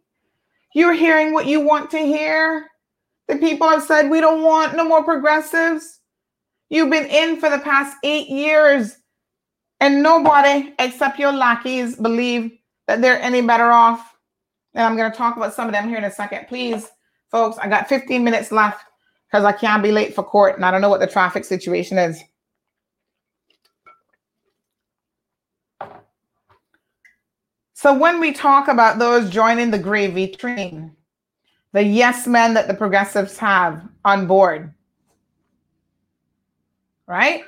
[0.76, 2.68] You're hearing what you want to hear.
[3.28, 6.00] The people have said, we don't want no more progressives.
[6.70, 8.98] You've been in for the past eight years,
[9.82, 14.16] and nobody except your lackeys believe that they're any better off.
[14.74, 16.48] And I'm going to talk about some of them here in a second.
[16.48, 16.90] Please,
[17.30, 18.86] folks, I got 15 minutes left
[19.28, 21.98] because I can't be late for court, and I don't know what the traffic situation
[21.98, 22.22] is.
[27.74, 30.96] So when we talk about those joining the gravy train,
[31.74, 34.72] the yes men that the progressives have on board,
[37.08, 37.44] right?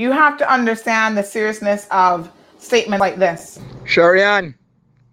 [0.00, 3.60] You have to understand the seriousness of statements like this.
[3.84, 4.54] Sharian,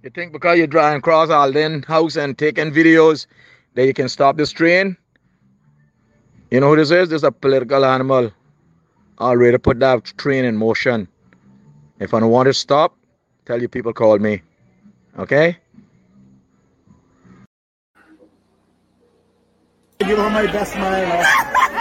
[0.02, 3.28] you think because you're driving across Alden house and taking videos
[3.74, 4.96] that you can stop this train?
[6.52, 7.10] You know who this is?
[7.10, 8.32] This is a political animal.
[9.20, 11.10] Already put that train in motion.
[12.00, 12.96] If I don't want to stop,
[13.46, 14.42] tell your people call me.
[15.20, 15.58] Okay?
[20.00, 21.74] Give her my best smile.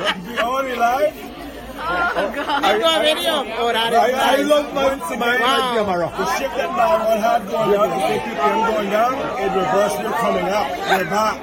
[0.00, 1.14] You only live?
[1.82, 2.64] Oh, God.
[2.64, 3.44] I, I, video.
[3.72, 4.38] That is I, nice.
[4.38, 5.72] I love my, my, Wow.
[5.74, 6.08] camera.
[6.16, 9.94] The ship that man will have going down, the 50 PM going down, in reverse,
[9.98, 10.68] we're coming up.
[10.70, 11.40] We're back.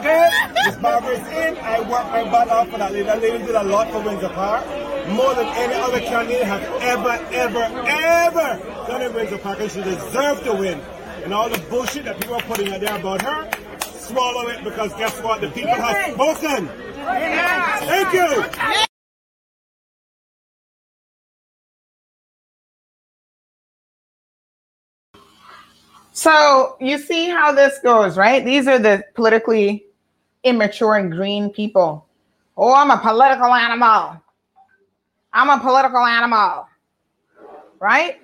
[0.00, 0.28] Okay?
[0.64, 1.56] This Barbara is in.
[1.58, 3.04] I worked my butt off for that lady.
[3.04, 4.66] That lady did a lot for Windsor Park.
[5.08, 9.60] More than any other candidate has ever, ever, ever done in Windsor Park.
[9.60, 10.80] And she deserved to win.
[11.24, 13.48] And all the bullshit that people are putting out there about her,
[14.08, 15.40] swallow it because guess what?
[15.40, 16.68] The people have spoken.
[17.86, 18.44] Thank you.
[26.12, 28.44] So you see how this goes, right?
[28.44, 29.84] These are the politically
[30.42, 32.06] immature and green people.
[32.56, 34.20] Oh, I'm a political animal.
[35.32, 36.66] I'm a political animal,
[37.78, 38.20] right?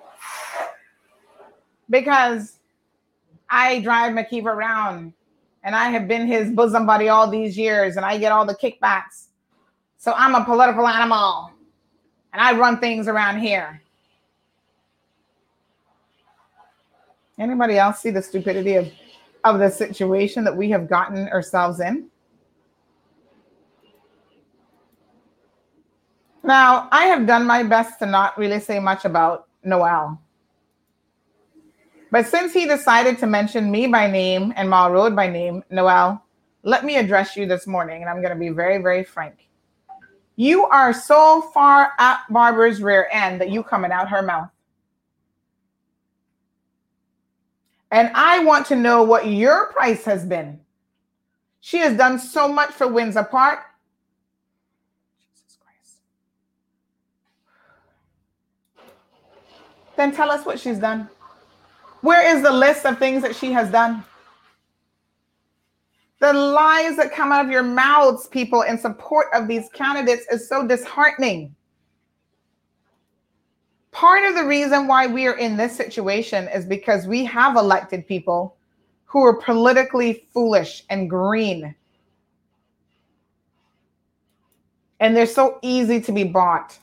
[1.88, 2.58] Because
[3.48, 5.12] I drive McKeeva around
[5.64, 8.54] and I have been his bosom buddy all these years and I get all the
[8.54, 9.28] kickbacks.
[9.96, 11.50] So I'm a political animal
[12.32, 13.80] and I run things around here.
[17.38, 18.92] Anybody else see the stupidity of,
[19.42, 22.08] of the situation that we have gotten ourselves in?
[26.44, 30.20] Now, I have done my best to not really say much about Noel.
[32.14, 36.22] But since he decided to mention me by name and Mall Road by name, Noel,
[36.62, 39.48] let me address you this morning, and I'm going to be very, very frank.
[40.36, 44.48] You are so far at Barbara's rear end that you coming out her mouth.
[47.90, 50.60] And I want to know what your price has been.
[51.62, 53.58] She has done so much for Windsor Park.
[55.18, 55.96] Jesus Christ.
[59.96, 61.08] Then tell us what she's done.
[62.04, 64.04] Where is the list of things that she has done?
[66.20, 70.46] The lies that come out of your mouths, people, in support of these candidates is
[70.46, 71.56] so disheartening.
[73.90, 78.06] Part of the reason why we are in this situation is because we have elected
[78.06, 78.54] people
[79.06, 81.74] who are politically foolish and green.
[85.00, 86.78] And they're so easy to be bought.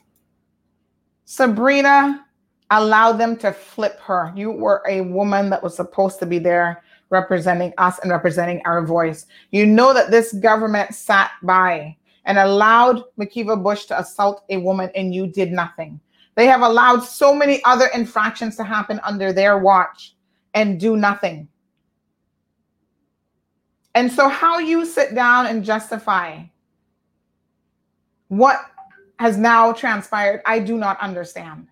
[1.26, 2.26] Sabrina
[2.72, 4.34] allowed them to flip her.
[4.36, 8.86] You were a woman that was supposed to be there representing us and representing our
[8.86, 9.28] voice.
[9.52, 11.96] You know that this government sat by
[12.26, 16.00] and allowed McKeeva Bush to assault a woman and you did nothing.
[16.36, 20.16] They have allowed so many other infractions to happen under their watch
[20.54, 21.50] and do nothing.
[23.94, 26.44] And so, how you sit down and justify
[28.30, 28.62] what
[29.20, 31.68] has now transpired, I do not understand.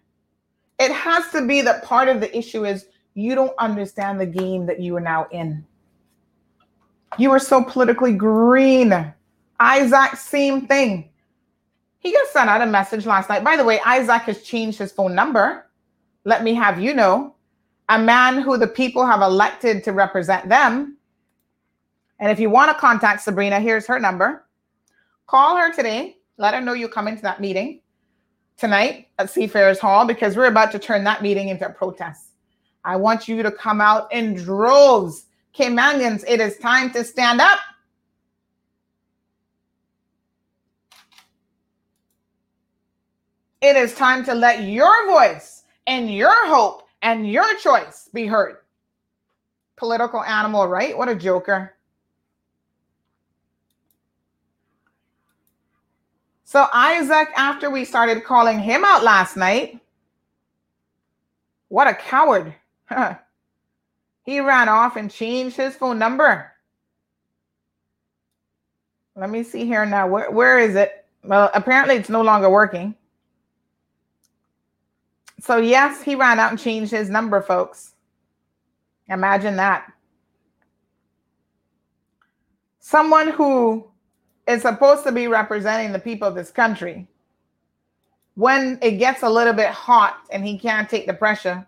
[0.79, 4.65] It has to be that part of the issue is you don't understand the game
[4.65, 5.65] that you are now in.
[7.17, 9.13] You are so politically green.
[9.59, 11.09] Isaac, same thing.
[11.99, 13.43] He just sent out a message last night.
[13.43, 15.65] By the way, Isaac has changed his phone number.
[16.23, 17.35] Let me have you know.
[17.89, 20.95] A man who the people have elected to represent them.
[22.19, 24.45] And if you want to contact Sabrina, here's her number.
[25.27, 26.17] Call her today.
[26.37, 27.81] Let her know you're coming to that meeting
[28.59, 32.31] tonight at Seafarers Hall because we're about to turn that meeting into a protest.
[32.83, 35.25] I want you to come out in droves.
[35.57, 37.59] Caymanians, it is time to stand up.
[43.61, 48.57] It is time to let your voice and your hope and your choice be heard.
[49.75, 50.97] Political animal, right?
[50.97, 51.75] What a joker.
[56.49, 59.79] So Isaac, after we started calling him out last night,
[61.67, 62.55] what a coward.
[64.25, 66.51] he ran off and changed his phone number.
[69.15, 70.07] Let me see here now.
[70.07, 71.05] Where, where is it?
[71.23, 72.95] Well, apparently it's no longer working.
[75.39, 77.93] So, yes, he ran out and changed his number, folks.
[79.07, 79.93] Imagine that.
[82.79, 83.88] Someone who
[84.49, 87.07] is supposed to be representing the people of this country,
[88.33, 91.67] when it gets a little bit hot and he can't take the pressure,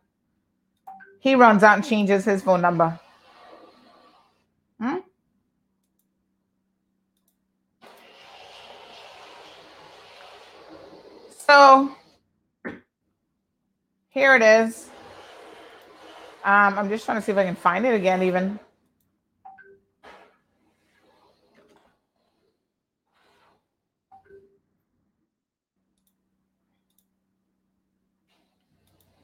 [1.19, 2.99] he runs out and changes his phone number.
[4.79, 4.97] Hmm?
[11.45, 11.95] So
[14.09, 14.89] here it is.
[16.43, 18.59] Um, I'm just trying to see if I can find it again, even.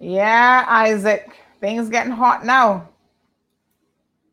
[0.08, 2.88] Yeah, Isaac, things getting hot now.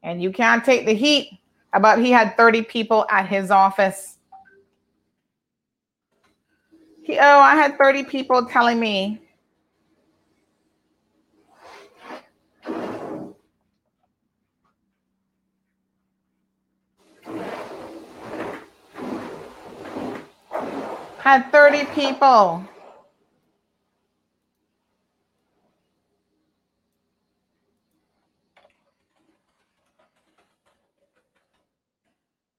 [0.04, 1.40] And you can't take the heat
[1.72, 4.18] about he had 30 people at his office.
[7.02, 9.20] He, oh, I had 30 people telling me
[21.18, 22.64] had 30 people.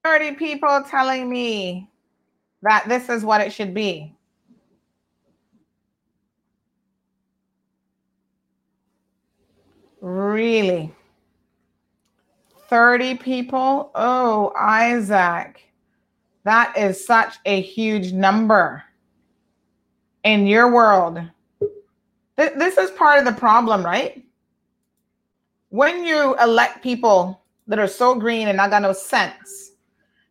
[0.06, 1.90] Thirty people telling me
[2.62, 4.16] that this is what it should be.
[10.02, 10.94] Really?
[12.70, 13.90] 30 people?
[13.96, 15.64] Oh, Isaac.
[16.44, 18.84] That is such a huge number
[20.24, 21.20] in your world.
[22.38, 24.24] Th- this is part of the problem, right?
[25.70, 29.72] When you elect people that are so green and not got no sense,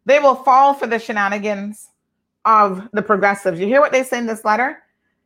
[0.04, 1.88] they will fall for the shenanigans
[2.44, 3.58] of the progressives.
[3.58, 4.82] You hear what they say in this letter?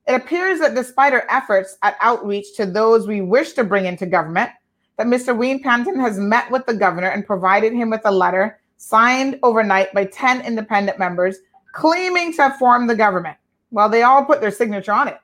[0.06, 4.06] It appears that despite our efforts at outreach to those we wish to bring into
[4.06, 4.50] government,
[4.96, 5.36] that Mr.
[5.36, 9.92] Wayne Panton has met with the governor and provided him with a letter signed overnight
[9.92, 11.38] by 10 independent members
[11.72, 13.36] claiming to have formed the government.
[13.70, 15.18] Well, they all put their signature on it.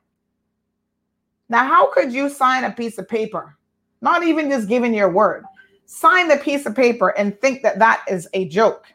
[1.49, 3.57] Now, how could you sign a piece of paper,
[4.01, 5.45] not even just giving your word,
[5.87, 8.87] sign the piece of paper and think that that is a joke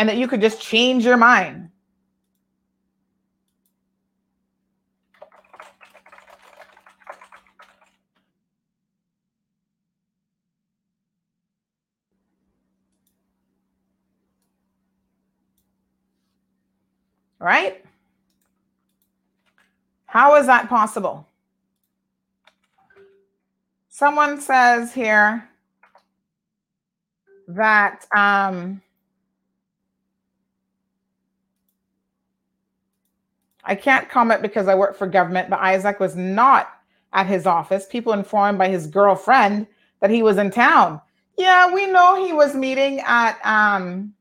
[0.00, 1.68] and that you could just change your mind?
[17.38, 17.82] right?
[20.06, 21.26] How is that possible?
[23.88, 25.48] Someone says here
[27.48, 28.80] that um,
[33.64, 36.68] I can't comment because I work for government, but Isaac was not
[37.12, 37.86] at his office.
[37.86, 39.66] People informed by his girlfriend
[40.00, 41.00] that he was in town.
[41.36, 44.14] Yeah, we know he was meeting at um,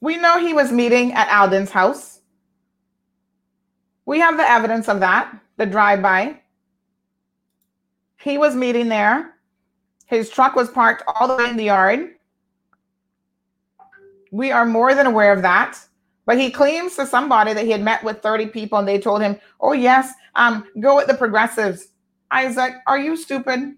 [0.00, 2.20] We know he was meeting at Alden's house.
[4.04, 6.40] We have the evidence of that, the drive by.
[8.20, 9.34] He was meeting there.
[10.06, 12.10] His truck was parked all the way in the yard.
[14.30, 15.78] We are more than aware of that.
[16.26, 19.22] But he claims to somebody that he had met with 30 people and they told
[19.22, 21.88] him, oh, yes, um, go with the progressives.
[22.32, 23.76] Isaac, are you stupid?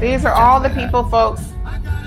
[0.00, 1.52] These are all the people, folks,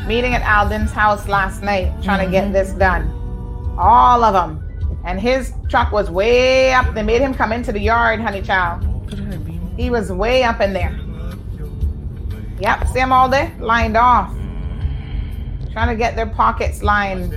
[0.07, 3.16] meeting at Alden's house last night trying to get this done.
[3.77, 4.63] All of them.
[5.05, 6.93] And his truck was way up.
[6.93, 8.83] They made him come into the yard, honey child.
[9.77, 10.99] He was way up in there.
[12.59, 13.55] Yep, see them all there?
[13.59, 14.33] Lined off.
[15.71, 17.31] Trying to get their pockets lined.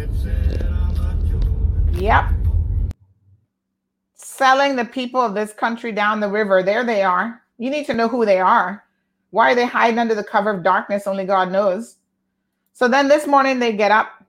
[1.92, 2.30] Yep.
[4.14, 6.62] Selling the people of this country down the river.
[6.62, 7.42] There they are.
[7.58, 8.82] You need to know who they are.
[9.30, 11.06] Why are they hiding under the cover of darkness?
[11.06, 11.96] Only God knows.
[12.72, 14.19] So then this morning they get up.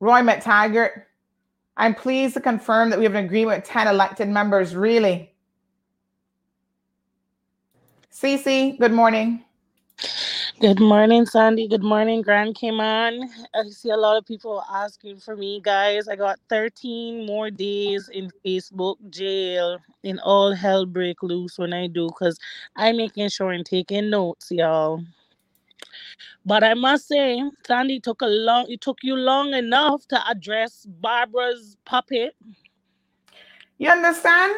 [0.00, 1.02] Roy McTaggart,
[1.76, 4.76] I'm pleased to confirm that we have an agreement with 10 elected members.
[4.76, 5.32] Really?
[8.12, 9.44] Cece, good morning.
[10.60, 11.68] Good morning, Sandy.
[11.68, 13.30] Good morning, Grand Cayman.
[13.54, 16.08] I see a lot of people asking for me, guys.
[16.08, 21.86] I got 13 more days in Facebook jail and all hell break loose when I
[21.86, 22.38] do because
[22.74, 25.04] I'm making sure and taking notes, y'all.
[26.48, 30.86] But I must say, Sandy took a long it took you long enough to address
[30.86, 32.34] Barbara's puppet.
[33.76, 34.54] You understand?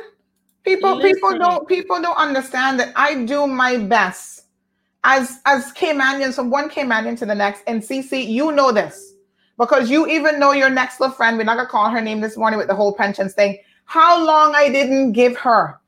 [0.62, 4.44] People people don't people don't understand that I do my best
[5.02, 7.64] as as Caymanians from one Caymanian to the next.
[7.66, 9.14] And CC, you know this
[9.58, 11.36] because you even know your next little friend.
[11.36, 13.58] We're not gonna call her name this morning with the whole pensions thing.
[13.86, 15.80] How long I didn't give her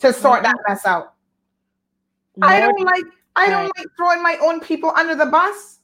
[0.00, 0.52] to sort mm-hmm.
[0.52, 1.14] that mess out.
[2.42, 3.04] I don't like
[3.36, 3.72] I don't Right.
[3.76, 5.80] like throwing my own people under the bus.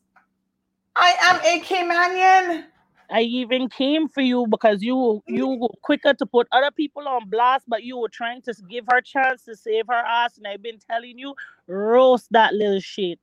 [0.96, 2.64] I am AK Caymanian.
[3.10, 5.60] I even came for you because you you mm-hmm.
[5.60, 9.02] were quicker to put other people on blast, but you were trying to give her
[9.02, 10.38] chance to save her ass.
[10.38, 11.34] And I've been telling you,
[11.66, 13.18] roast that little shit,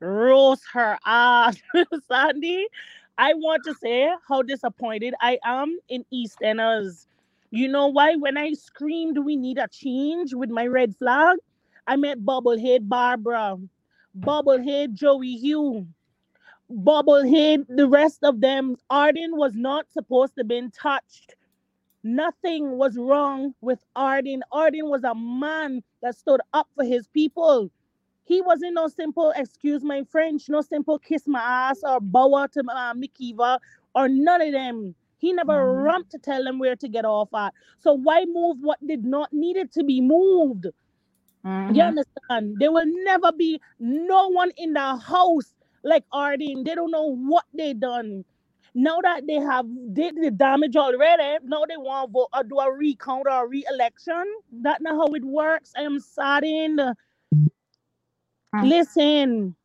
[0.00, 1.56] roast her ass,
[2.08, 2.66] Sandy.
[3.18, 7.06] I want to say how disappointed I am in East Enders.
[7.50, 8.16] You know why?
[8.16, 11.36] When I screamed we need a change with my red flag,
[11.86, 13.58] I met Bubblehead Barbara,
[14.18, 15.86] Bubblehead Joey Hew.
[16.70, 21.36] Bubblehead, the rest of them, Arden was not supposed to been touched.
[22.02, 24.42] Nothing was wrong with Arden.
[24.52, 27.70] Arden was a man that stood up for his people.
[28.24, 32.60] He wasn't no simple, excuse my French, no simple kiss my ass or bow to
[32.60, 33.58] uh, McKeeva
[33.94, 34.94] or none of them.
[35.18, 35.84] He never Mhm.
[35.84, 37.54] rumped to tell them where to get off at.
[37.78, 40.66] So why move what did not needed to be moved?
[41.44, 41.74] Mhm.
[41.76, 42.58] You understand?
[42.60, 45.54] There will never be no one in the house
[45.84, 46.64] like Arden.
[46.64, 48.24] They don't know what they done.
[48.74, 52.58] Now that they have did the damage already, now they want to vote or do
[52.60, 54.24] a recount or a re-election.
[54.52, 55.72] That's not how it works.
[55.76, 56.80] I am saddened.
[58.54, 58.70] Mm.
[58.70, 59.56] Listen,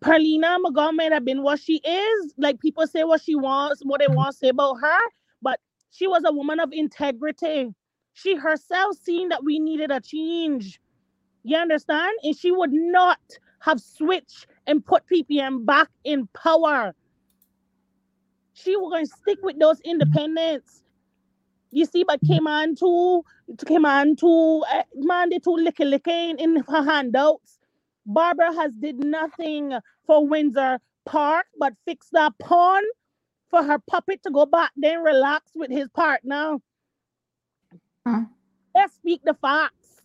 [0.00, 2.34] Perlina Montgomery have been what she is.
[2.38, 5.00] Like people say what she wants, what they want to say about her,
[5.42, 5.60] but
[5.90, 7.74] she was a woman of integrity.
[8.20, 10.80] She herself seen that we needed a change.
[11.44, 12.12] You understand?
[12.24, 13.20] And she would not
[13.60, 16.94] have switched and put PPM back in power.
[18.54, 20.82] She was going to stick with those independents.
[21.70, 23.22] You see, but came on to
[23.66, 27.60] came on to uh, man, they too licky licky in, her handouts.
[28.04, 29.74] Barbara has did nothing
[30.06, 32.82] for Windsor Park but fix that pawn
[33.50, 36.56] for her puppet to go back then relax with his partner.
[38.08, 38.24] Hmm.
[38.74, 40.02] Let's speak the facts.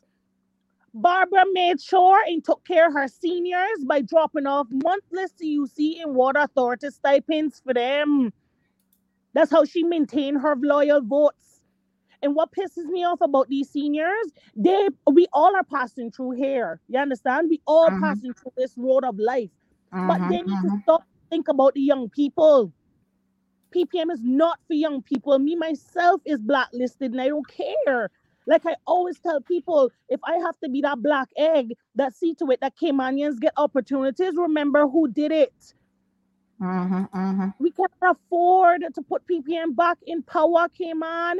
[0.93, 6.15] Barbara made sure and took care of her seniors by dropping off monthly CUC and
[6.15, 8.33] water authority stipends for them.
[9.33, 11.61] That's how she maintained her loyal votes.
[12.21, 14.27] And what pisses me off about these seniors,
[14.57, 16.81] they we all are passing through here.
[16.89, 17.49] You understand?
[17.49, 18.01] We all Mhm.
[18.03, 19.51] passing through this road of life.
[20.03, 20.83] But Mhm, they need to mhm.
[20.83, 22.73] stop think about the young people.
[23.75, 25.39] PPM is not for young people.
[25.39, 28.11] Me myself is blacklisted and I don't care.
[28.47, 32.35] Like I always tell people, if I have to be that black egg that see
[32.35, 35.53] to it that Caymanians get opportunities, remember who did it.
[36.61, 41.39] Mhm, mhm, We cannot afford to put PPM back in power, Cayman.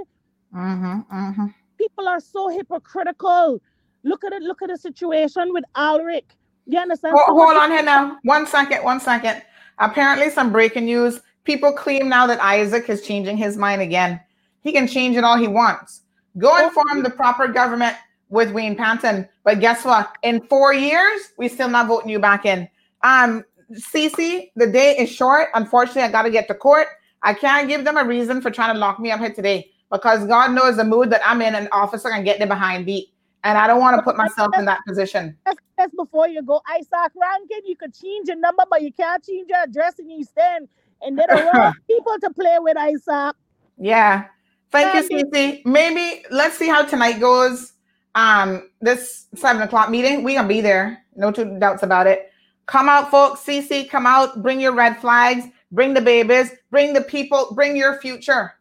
[1.11, 1.53] mhm.
[1.77, 3.61] People are so hypocritical.
[4.03, 6.25] Look at it, look at the situation with Alric.
[6.65, 7.17] You understand?
[7.25, 8.19] Someone hold on here now.
[8.23, 9.43] One second, one second.
[9.79, 11.21] Apparently, some breaking news.
[11.43, 14.19] People claim now that Isaac is changing his mind again.
[14.61, 16.01] He can change it all he wants.
[16.37, 17.95] Go and form the proper government
[18.29, 19.27] with Wayne Panton.
[19.43, 20.15] But guess what?
[20.23, 22.67] In four years, we still not voting you back in.
[23.01, 23.43] Um,
[23.73, 25.49] Cece, the day is short.
[25.53, 26.87] Unfortunately, I got to get to court.
[27.21, 30.25] I can't give them a reason for trying to lock me up here today because
[30.25, 31.55] God knows the mood that I'm in.
[31.55, 33.13] An officer can get there behind beat,
[33.43, 35.37] and I don't want to put myself in that position.
[35.45, 36.61] That's, that's before you go.
[36.67, 40.25] Isaac Rankine, you could change your number, but you can't change your address and you
[40.35, 40.67] End.
[41.01, 43.35] And they don't want people to play with, Isaac.
[43.77, 44.25] Yeah.
[44.71, 45.65] Thank you, Cece.
[45.65, 47.73] Maybe let's see how tonight goes.
[48.15, 51.03] Um, this seven o'clock meeting, we gonna be there.
[51.15, 52.31] No two doubts about it.
[52.65, 53.41] Come out, folks.
[53.41, 54.41] Cece, come out.
[54.41, 55.45] Bring your red flags.
[55.71, 56.51] Bring the babies.
[56.71, 57.53] Bring the people.
[57.53, 58.53] Bring your future.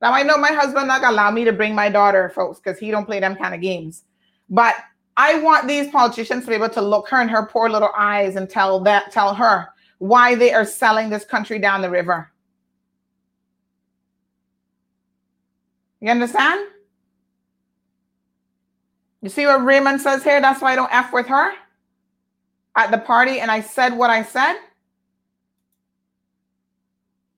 [0.00, 2.78] Now I know my husband not gonna allow me to bring my daughter, folks, because
[2.78, 4.04] he don't play them kind of games.
[4.50, 4.74] But
[5.16, 8.36] I want these politicians to be able to look her in her poor little eyes
[8.36, 9.68] and tell that tell her
[9.98, 12.30] why they are selling this country down the river.
[16.00, 16.68] You understand?
[19.22, 20.40] You see what Raymond says here?
[20.40, 21.52] That's why I don't F with her
[22.76, 24.56] at the party and I said what I said.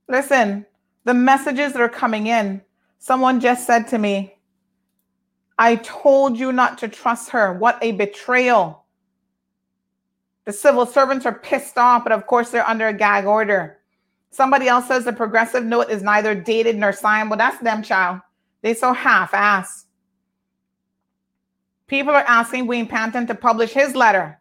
[0.08, 0.66] Listen,
[1.04, 2.62] the messages that are coming in,
[2.98, 4.34] someone just said to me,
[5.58, 7.52] I told you not to trust her.
[7.52, 8.85] What a betrayal.
[10.47, 13.78] The civil servants are pissed off, but of course they're under a gag order.
[14.31, 17.31] Somebody else says the progressive note is neither dated nor signed.
[17.31, 18.20] Well, that's them, child.
[18.62, 19.86] They so half ass.
[21.89, 24.39] People are asking Wayne Panton to publish his letter.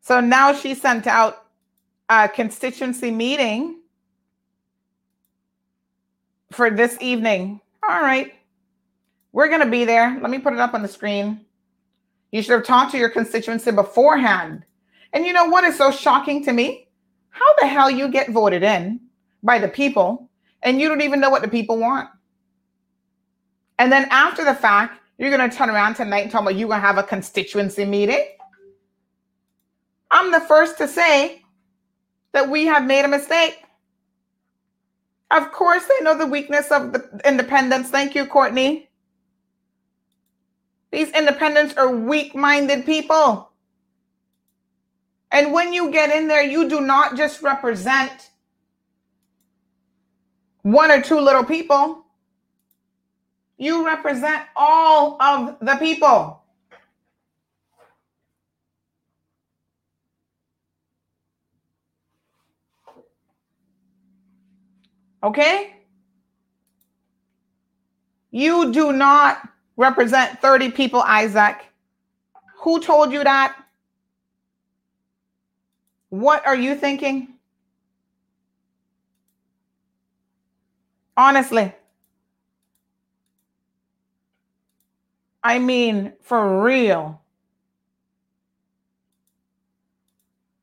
[0.00, 1.46] So now she sent out
[2.08, 3.80] a constituency meeting
[6.50, 7.60] for this evening.
[7.88, 8.32] All right.
[9.32, 10.18] We're going to be there.
[10.20, 11.44] Let me put it up on the screen.
[12.32, 14.64] You should have talked to your constituency beforehand.
[15.12, 16.88] And you know what is so shocking to me?
[17.30, 19.00] How the hell you get voted in
[19.42, 20.28] by the people
[20.62, 22.08] and you don't even know what the people want?
[23.78, 26.68] And then after the fact, you're going to turn around tonight and talk about you're
[26.68, 28.24] going to have a constituency meeting.
[30.10, 31.42] I'm the first to say
[32.32, 33.62] that we have made a mistake.
[35.30, 37.90] Of course, they know the weakness of the independents.
[37.90, 38.88] Thank you, Courtney.
[40.90, 43.47] These independents are weak minded people.
[45.30, 48.30] And when you get in there, you do not just represent
[50.62, 52.04] one or two little people,
[53.56, 56.42] you represent all of the people.
[65.22, 65.74] Okay?
[68.30, 71.66] You do not represent 30 people, Isaac.
[72.60, 73.56] Who told you that?
[76.10, 77.34] What are you thinking?
[81.16, 81.72] Honestly.
[85.42, 87.20] I mean, for real.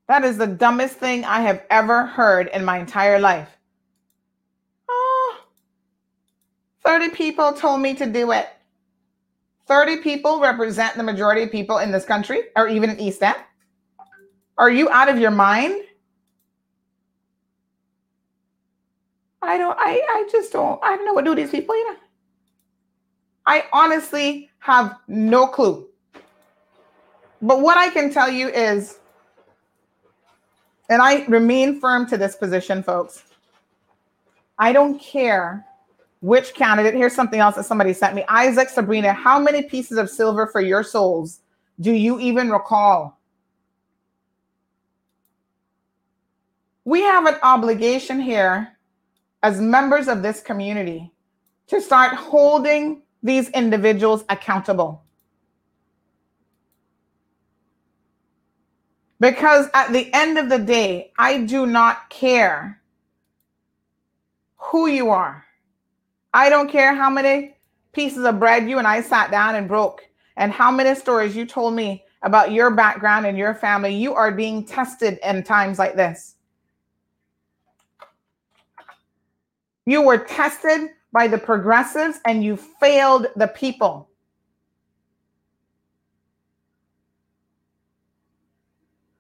[0.08, 3.50] That is the dumbest thing I have ever heard in my entire life.
[4.88, 5.38] Oh,
[6.84, 8.48] 30 people told me to do it.
[9.68, 13.36] 30 people represent the majority of people in this country or even in East End.
[14.58, 15.84] Are you out of your mind?
[19.42, 22.00] I don't, I, I just don't, I don't know what do these people, you know.
[23.46, 25.88] I honestly have no clue.
[27.42, 29.00] But what I can tell you is,
[30.90, 33.24] and I remain firm to this position, folks.
[34.58, 35.66] I don't care
[36.22, 36.96] which candidate.
[36.96, 38.24] Here's something else that somebody sent me.
[38.30, 41.42] Isaac Sabrina, how many pieces of silver for your souls
[41.82, 43.15] do you even recall?
[46.86, 48.78] We have an obligation here
[49.42, 51.12] as members of this community
[51.68, 55.04] to start holding these individuals accountable.
[59.20, 62.82] Because at the end of the day, I do not care
[64.58, 65.44] who you are.
[66.34, 67.56] I don't care how many
[67.94, 70.02] pieces of bread you and I sat down and broke,
[70.38, 73.96] and how many stories you told me about your background and your family.
[73.96, 76.35] You are being tested in times like this.
[79.86, 84.10] You were tested by the progressives and you failed the people.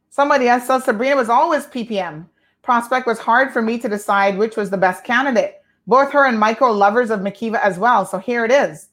[0.10, 2.26] Somebody else said Sabrina was always PPM.
[2.64, 5.62] Prospect was hard for me to decide which was the best candidate.
[5.88, 8.06] Both her and Michael lovers of McKeeva as well.
[8.06, 8.90] So here it is.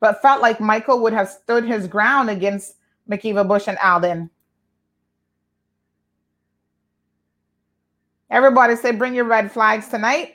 [0.00, 2.76] But felt like Michael would have stood his ground against
[3.10, 4.30] McKeeva Bush and Alden.
[8.30, 10.34] Everybody say, bring your red flags tonight.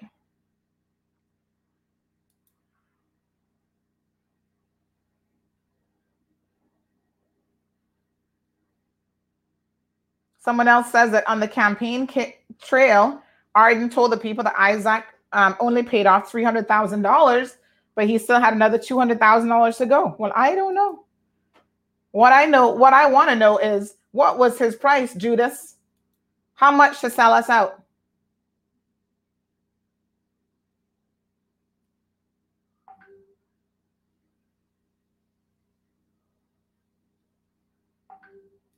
[10.48, 12.08] Someone else says that on the campaign
[12.62, 13.22] trail,
[13.54, 15.04] Arden told the people that Isaac
[15.34, 17.58] um, only paid off $300,000,
[17.96, 20.16] but he still had another $200,000 to go.
[20.18, 21.04] Well, I don't know.
[22.12, 25.76] What I know, what I want to know is what was his price, Judas?
[26.54, 27.84] How much to sell us out?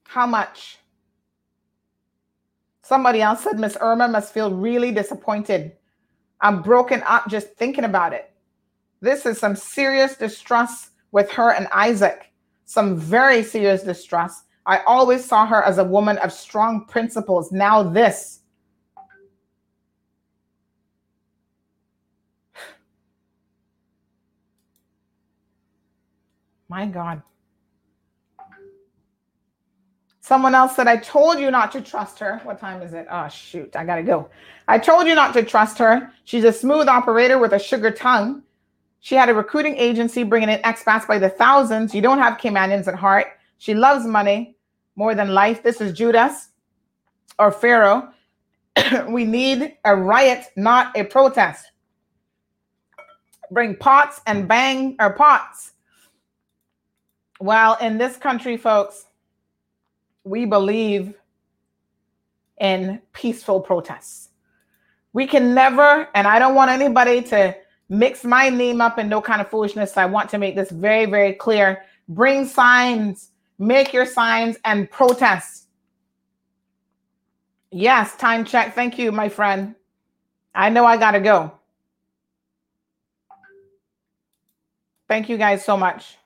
[0.06, 0.79] How much?
[2.90, 5.74] Somebody else said Miss Irma must feel really disappointed.
[6.42, 8.32] I'm broken up just thinking about it.
[9.00, 12.32] This is some serious distrust with her and Isaac,
[12.66, 14.46] some very serious distrust.
[14.66, 17.52] I always saw her as a woman of strong principles.
[17.52, 18.40] Now, this.
[26.68, 27.22] My God.
[30.30, 32.40] Someone else said, I told you not to trust her.
[32.44, 33.08] What time is it?
[33.10, 33.76] Oh, shoot.
[33.76, 34.30] I got to go.
[34.68, 36.12] I told you not to trust her.
[36.24, 38.44] She's a smooth operator with a sugar tongue.
[39.00, 41.96] She had a recruiting agency bringing in expats by the thousands.
[41.96, 43.26] You don't have Caymanians at heart.
[43.58, 44.56] She loves money
[44.96, 45.64] more than life.
[45.64, 46.50] This is Judas
[47.40, 48.10] or Pharaoh.
[49.10, 51.72] we need a riot, not a protest.
[53.50, 55.72] Bring pots and bang or pots.
[57.40, 59.08] Well, in this country, folks,
[60.24, 61.14] we believe
[62.60, 64.30] in peaceful protests.
[65.14, 67.56] We can never, and I don't want anybody to
[67.90, 69.98] mix my name up in no kind of foolishness.
[69.98, 71.84] I want to make this very, very clear.
[72.08, 75.68] Bring signs, make your signs, and protest.
[77.72, 78.76] Yes, time check.
[78.76, 79.76] Thank you, my friend.
[80.54, 81.52] I know I got to go.
[85.08, 86.18] Thank you guys so much.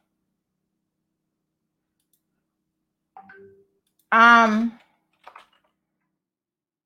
[4.14, 4.80] Um,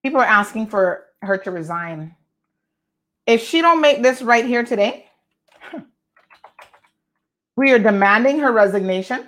[0.02, 2.16] people are asking for her to resign.
[3.26, 5.08] If she don't make this right here today,
[7.58, 9.28] we are demanding her resignation.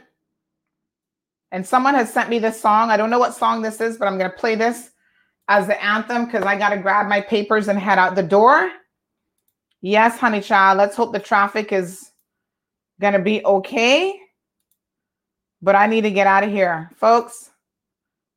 [1.51, 2.89] And someone has sent me this song.
[2.89, 4.91] I don't know what song this is, but I'm going to play this
[5.49, 8.71] as the anthem because I got to grab my papers and head out the door.
[9.81, 10.77] Yes, honey child.
[10.77, 12.11] Let's hope the traffic is
[13.01, 14.17] going to be okay.
[15.61, 16.91] But I need to get out of here.
[16.95, 17.49] Folks,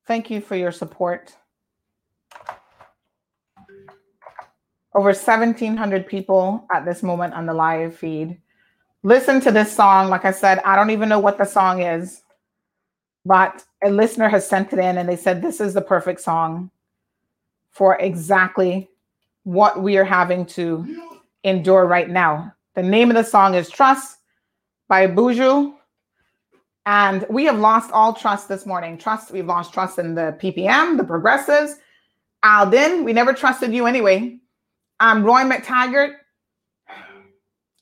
[0.07, 1.35] thank you for your support.
[4.95, 8.39] Over 1,700 people at this moment on the live feed.
[9.03, 10.11] Listen to this song.
[10.11, 12.23] Like I said, I don't even know what the song is,
[13.24, 16.70] but a listener has sent it in and they said this is the perfect song
[17.70, 18.91] for exactly
[19.45, 20.87] what we are having to
[21.43, 22.55] endure right now.
[22.74, 24.19] The name of the song is Trust
[24.89, 25.74] by Buju.
[26.86, 28.98] And we have lost all trust this morning.
[28.98, 31.76] Trust, we've lost trust in the PPM, the progressives.
[32.44, 34.38] Alden, we never trusted you anyway.
[34.98, 36.14] I'm Roy McTaggart.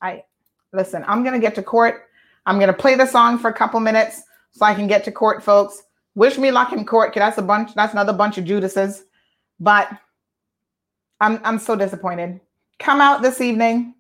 [0.03, 0.25] I
[0.73, 2.03] listen, I'm gonna get to court.
[2.45, 4.23] I'm gonna play the song for a couple minutes
[4.53, 5.83] so I can get to court, folks.
[6.15, 9.05] Wish me luck in court, because that's a bunch, that's another bunch of Judases.
[9.59, 9.91] But
[11.21, 12.41] I'm I'm so disappointed.
[12.79, 13.95] Come out this evening,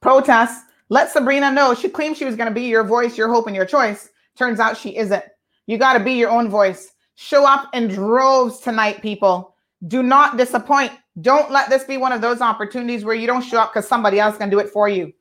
[0.00, 0.64] protest.
[0.90, 1.72] Let Sabrina know.
[1.72, 4.10] She claimed she was going to be your voice, your hope, and your choice.
[4.36, 5.24] Turns out she isn't.
[5.66, 6.92] You got to be your own voice.
[7.14, 9.54] Show up in droves tonight, people.
[9.86, 10.92] Do not disappoint.
[11.20, 14.18] Don't let this be one of those opportunities where you don't show up because somebody
[14.18, 15.12] else can do it for you.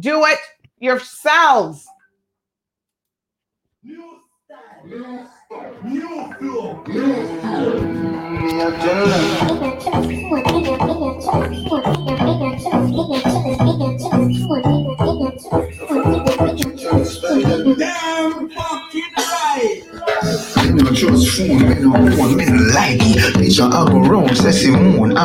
[0.00, 0.38] Do it
[0.78, 1.86] yourselves.
[8.54, 10.31] Damn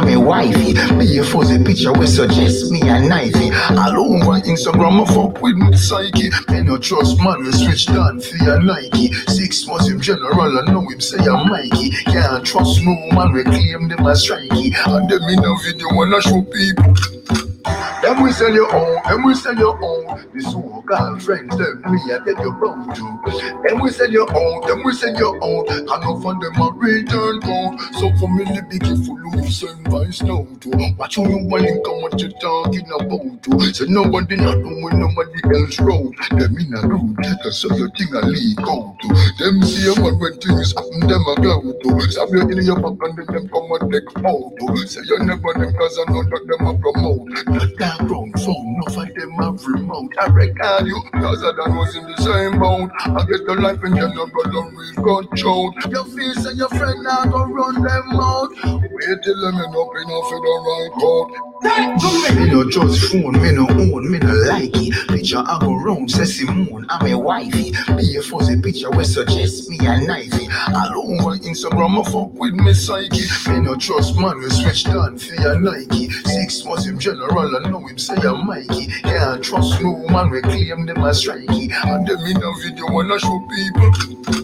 [0.08, 0.74] A wifey.
[0.98, 3.52] Be a fuzzy picture we suggest me a knifey.
[3.72, 6.30] All over Instagram, I fuck with me psyche.
[6.50, 9.12] Me no trust man, we switch down for your Nike.
[9.28, 11.92] Six months in general, I know him say I'm Mikey.
[12.06, 14.74] Can't trust no man, we claim them as strikey.
[14.88, 16.96] And them in a video I show people.
[18.02, 19.97] Them we sell your own, them we sell your own.
[20.88, 23.68] The so girlfriends, them me I tell you about to.
[23.68, 25.68] Them we sell your own, them we sell your own.
[25.68, 27.76] And enough of them a return code.
[28.00, 30.70] So for me, be careful who you send vice now to.
[30.96, 33.74] Watch who you and come what you talking about to.
[33.74, 36.16] So nobody not doing nobody else road.
[36.32, 39.08] Them in a road, cause so your thing a leak out to.
[39.44, 42.12] Them see a man when things happen, them a go to.
[42.12, 44.76] Stop your in your back and then them come and take photo.
[44.88, 47.28] Say you never them cause I know that them a promote.
[47.76, 50.16] That wrong phone, no fight them have remote.
[50.20, 50.28] I
[50.78, 52.92] record you, cause I done was in the same boat.
[53.00, 55.74] I get the life and you know but don't real control.
[55.90, 58.50] Your face and your friend now go run them out.
[58.64, 61.32] Wait till them end up in a for the right court.
[62.38, 65.08] Me no trust phone, me no own, me no like it.
[65.08, 67.72] Picture I go round, say Simone, I'm a wifey.
[67.96, 70.48] Be a fuzzy picture we suggest me a knifey.
[70.74, 73.26] All over Instagram, I fuck with me psyche.
[73.50, 76.10] Me no trust man, we switch down for your Nike.
[76.12, 78.88] Six months in general, I know him say I'm Mikey.
[79.02, 81.72] Can't trust no man, we claim them as strikey.
[81.86, 84.38] And them in a video I show people.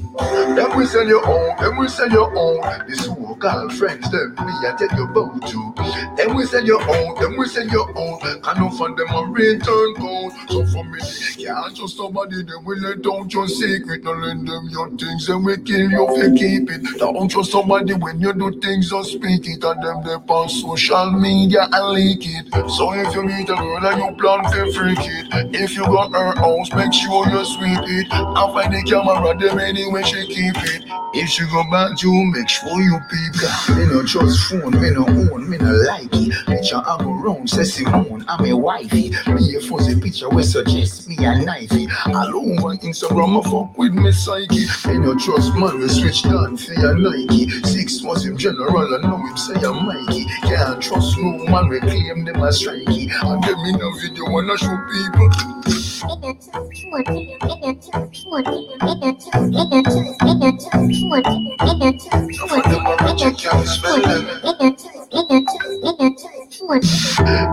[0.56, 2.88] Them we sell your own, them we sell your own.
[2.88, 5.74] This who girlfriends, them me I tell you about you.
[6.16, 8.20] Them we sell your own, them we sell your own.
[8.20, 10.32] Can no find them a return code.
[10.50, 11.00] So for me,
[11.44, 14.04] can't trust somebody, them will let down your secret.
[14.04, 17.00] Don't lend them your things, and we kill you if you keep it.
[17.00, 19.64] Don't trust somebody when you do things, just speak it.
[19.64, 22.54] And them they on social media and leak it.
[22.70, 26.12] So if you meet a girl and you plan to freak it, if you got
[26.14, 28.07] her house, make sure you sweep it.
[28.11, 30.85] And find the camera, them anyway she keep it.
[31.15, 33.76] If she go back to you, make sure you peep that.
[33.77, 36.34] Me no trust phone, me no own, me no like it.
[36.48, 39.10] Picture I I go round, say Simone, I'm a wifey.
[39.27, 41.90] Me a fuzzy picture we suggest me a knifey.
[42.07, 44.65] All over Instagram, I fuck with me psyche.
[44.88, 47.49] Me no trust man, we switch down for your Nike.
[47.64, 50.26] Six months him general, I know him say I'm Mikey.
[50.44, 53.10] Can't trust no man, we claim them as strikey.
[53.11, 56.03] And them in a video wanna show people.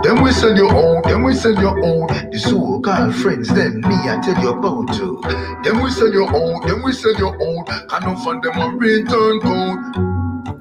[0.03, 2.07] Then we sell your own, then we sell your own.
[2.31, 5.21] The so-called friends, then me I tell you about too.
[5.63, 7.65] Then we sell your own, then we sell your own.
[7.65, 10.60] Can no find them a return code.